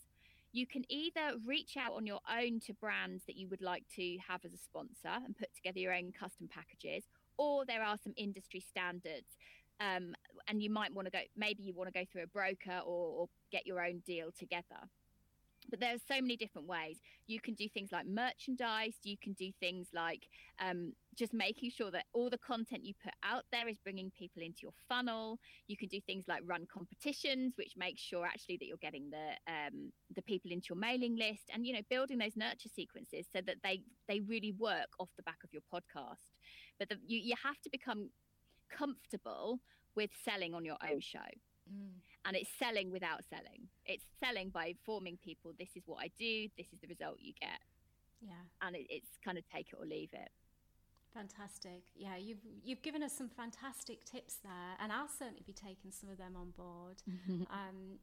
you 0.50 0.66
can 0.66 0.82
either 0.88 1.38
reach 1.46 1.76
out 1.76 1.92
on 1.92 2.04
your 2.04 2.20
own 2.28 2.58
to 2.58 2.74
brands 2.74 3.22
that 3.28 3.36
you 3.36 3.46
would 3.46 3.62
like 3.62 3.84
to 3.94 4.18
have 4.26 4.44
as 4.44 4.52
a 4.52 4.58
sponsor 4.58 5.24
and 5.24 5.38
put 5.38 5.54
together 5.54 5.78
your 5.78 5.94
own 5.94 6.10
custom 6.18 6.48
packages, 6.48 7.04
or 7.38 7.64
there 7.64 7.84
are 7.84 7.96
some 8.02 8.14
industry 8.16 8.58
standards 8.58 9.36
um, 9.80 10.14
and 10.48 10.62
you 10.62 10.70
might 10.70 10.92
want 10.94 11.06
to 11.06 11.12
go 11.12 11.20
maybe 11.36 11.62
you 11.62 11.74
want 11.74 11.92
to 11.92 11.98
go 11.98 12.04
through 12.10 12.22
a 12.22 12.26
broker 12.26 12.80
or, 12.84 13.20
or 13.20 13.28
get 13.50 13.66
your 13.66 13.84
own 13.84 14.02
deal 14.06 14.30
together. 14.38 14.88
But 15.68 15.80
there 15.80 15.94
are 15.94 15.98
so 16.06 16.20
many 16.20 16.36
different 16.36 16.68
ways. 16.68 16.98
You 17.26 17.40
can 17.40 17.54
do 17.54 17.68
things 17.68 17.90
like 17.90 18.06
merchandise 18.06 18.94
you 19.02 19.16
can 19.20 19.32
do 19.32 19.50
things 19.58 19.88
like 19.92 20.28
um, 20.60 20.92
just 21.16 21.32
making 21.32 21.70
sure 21.70 21.90
that 21.90 22.04
all 22.12 22.30
the 22.30 22.38
content 22.38 22.84
you 22.84 22.94
put 23.02 23.12
out 23.24 23.44
there 23.50 23.68
is 23.68 23.78
bringing 23.82 24.12
people 24.16 24.42
into 24.42 24.60
your 24.62 24.72
funnel. 24.88 25.38
You 25.66 25.76
can 25.76 25.88
do 25.88 26.00
things 26.00 26.24
like 26.28 26.42
run 26.44 26.66
competitions 26.72 27.54
which 27.56 27.72
makes 27.76 28.00
sure 28.00 28.26
actually 28.26 28.58
that 28.58 28.66
you're 28.66 28.76
getting 28.76 29.10
the 29.10 29.52
um, 29.52 29.92
the 30.14 30.22
people 30.22 30.52
into 30.52 30.68
your 30.70 30.78
mailing 30.78 31.16
list 31.16 31.50
and 31.52 31.66
you 31.66 31.72
know 31.72 31.82
building 31.90 32.18
those 32.18 32.36
nurture 32.36 32.68
sequences 32.74 33.26
so 33.34 33.40
that 33.44 33.56
they 33.64 33.82
they 34.08 34.20
really 34.20 34.52
work 34.52 34.88
off 35.00 35.08
the 35.16 35.22
back 35.24 35.38
of 35.42 35.50
your 35.52 35.62
podcast. 35.72 36.30
But 36.78 36.90
the, 36.90 36.96
you, 37.06 37.18
you 37.18 37.34
have 37.42 37.60
to 37.62 37.70
become 37.70 38.10
comfortable 38.70 39.60
with 39.94 40.10
selling 40.24 40.54
on 40.54 40.64
your 40.64 40.76
own 40.88 41.00
show. 41.00 41.18
Mm. 41.72 41.98
And 42.24 42.36
it's 42.36 42.50
selling 42.58 42.90
without 42.90 43.22
selling. 43.28 43.68
It's 43.84 44.04
selling 44.22 44.50
by 44.50 44.66
informing 44.66 45.18
people 45.22 45.52
this 45.58 45.70
is 45.76 45.84
what 45.86 46.02
I 46.02 46.10
do, 46.18 46.48
this 46.56 46.66
is 46.72 46.80
the 46.80 46.88
result 46.88 47.16
you 47.20 47.32
get. 47.40 47.60
Yeah. 48.20 48.32
And 48.62 48.76
it, 48.76 48.86
it's 48.90 49.18
kind 49.24 49.38
of 49.38 49.44
take 49.48 49.68
it 49.72 49.76
or 49.80 49.86
leave 49.86 50.10
it. 50.12 50.30
Fantastic. 51.14 51.82
Yeah, 51.94 52.16
you've 52.16 52.44
you've 52.62 52.82
given 52.82 53.02
us 53.02 53.12
some 53.12 53.30
fantastic 53.30 54.04
tips 54.04 54.36
there, 54.44 54.76
and 54.82 54.92
I'll 54.92 55.08
certainly 55.08 55.42
be 55.46 55.54
taking 55.54 55.90
some 55.90 56.10
of 56.10 56.18
them 56.18 56.36
on 56.36 56.50
board. 56.50 57.00
um, 57.50 57.96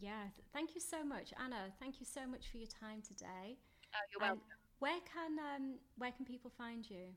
yeah, 0.00 0.26
thank 0.52 0.74
you 0.74 0.80
so 0.80 1.04
much, 1.04 1.32
Anna. 1.38 1.70
Thank 1.78 2.00
you 2.00 2.06
so 2.06 2.26
much 2.26 2.50
for 2.50 2.56
your 2.56 2.66
time 2.66 3.02
today. 3.06 3.56
Oh, 3.94 4.04
you're 4.10 4.20
welcome. 4.20 4.42
where 4.80 4.98
can 5.06 5.38
um, 5.38 5.74
where 5.96 6.10
can 6.10 6.24
people 6.24 6.50
find 6.58 6.88
you? 6.88 7.14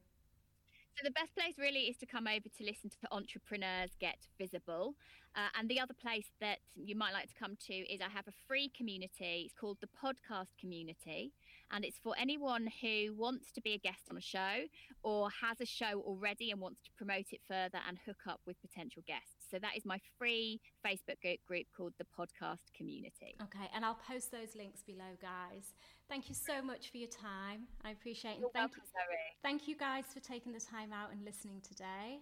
So 0.96 1.02
the 1.04 1.12
best 1.12 1.34
place 1.36 1.56
really 1.58 1.90
is 1.90 1.98
to 1.98 2.06
come 2.06 2.28
over 2.28 2.48
to 2.48 2.64
listen 2.64 2.90
to 2.90 3.02
the 3.02 3.12
entrepreneurs 3.12 3.92
get 4.00 4.28
visible. 4.38 4.94
Uh, 5.36 5.50
and 5.58 5.68
the 5.68 5.80
other 5.80 5.96
place 5.96 6.28
that 6.40 6.60
you 6.76 6.96
might 6.96 7.14
like 7.14 7.28
to 7.30 7.34
come 7.34 7.58
to 7.66 7.74
is 7.74 8.00
I 8.00 8.10
have 8.10 8.28
a 8.28 8.34
free 8.48 8.70
community. 8.78 9.44
It's 9.46 9.54
called 9.60 9.78
the 9.82 9.88
Podcast 9.88 10.54
Community. 10.60 11.34
And 11.72 11.84
it's 11.84 11.98
for 11.98 12.14
anyone 12.16 12.68
who 12.82 13.16
wants 13.16 13.52
to 13.54 13.62
be 13.62 13.74
a 13.74 13.80
guest 13.80 14.06
on 14.12 14.18
a 14.18 14.22
show 14.22 14.68
or 15.02 15.30
has 15.42 15.60
a 15.60 15.66
show 15.66 16.02
already 16.06 16.52
and 16.52 16.62
wants 16.62 16.82
to 16.84 16.92
promote 16.96 17.32
it 17.32 17.42
further 17.48 17.80
and 17.88 17.98
hook 18.06 18.28
up 18.30 18.42
with 18.46 18.62
potential 18.62 19.02
guests. 19.08 19.33
So 19.54 19.60
that 19.60 19.78
is 19.78 19.86
my 19.86 20.00
free 20.18 20.60
Facebook 20.84 21.22
group 21.46 21.68
called 21.78 21.94
the 22.00 22.06
Podcast 22.06 22.74
Community. 22.76 23.36
Okay, 23.40 23.70
and 23.76 23.86
I'll 23.86 24.00
post 24.10 24.32
those 24.32 24.56
links 24.56 24.82
below, 24.82 25.14
guys. 25.22 25.76
Thank 26.10 26.28
you 26.28 26.34
so 26.34 26.60
much 26.64 26.90
for 26.90 26.98
your 26.98 27.10
time. 27.10 27.68
I 27.86 27.92
appreciate 27.92 28.32
it. 28.32 28.40
You're 28.40 28.50
thank 28.50 28.72
welcome, 28.72 28.82
you, 28.84 29.18
thank 29.44 29.68
you 29.68 29.78
guys 29.78 30.06
for 30.12 30.22
taking 30.22 30.54
the 30.54 30.60
time 30.60 30.92
out 30.92 31.12
and 31.12 31.24
listening 31.24 31.62
today. 31.62 32.22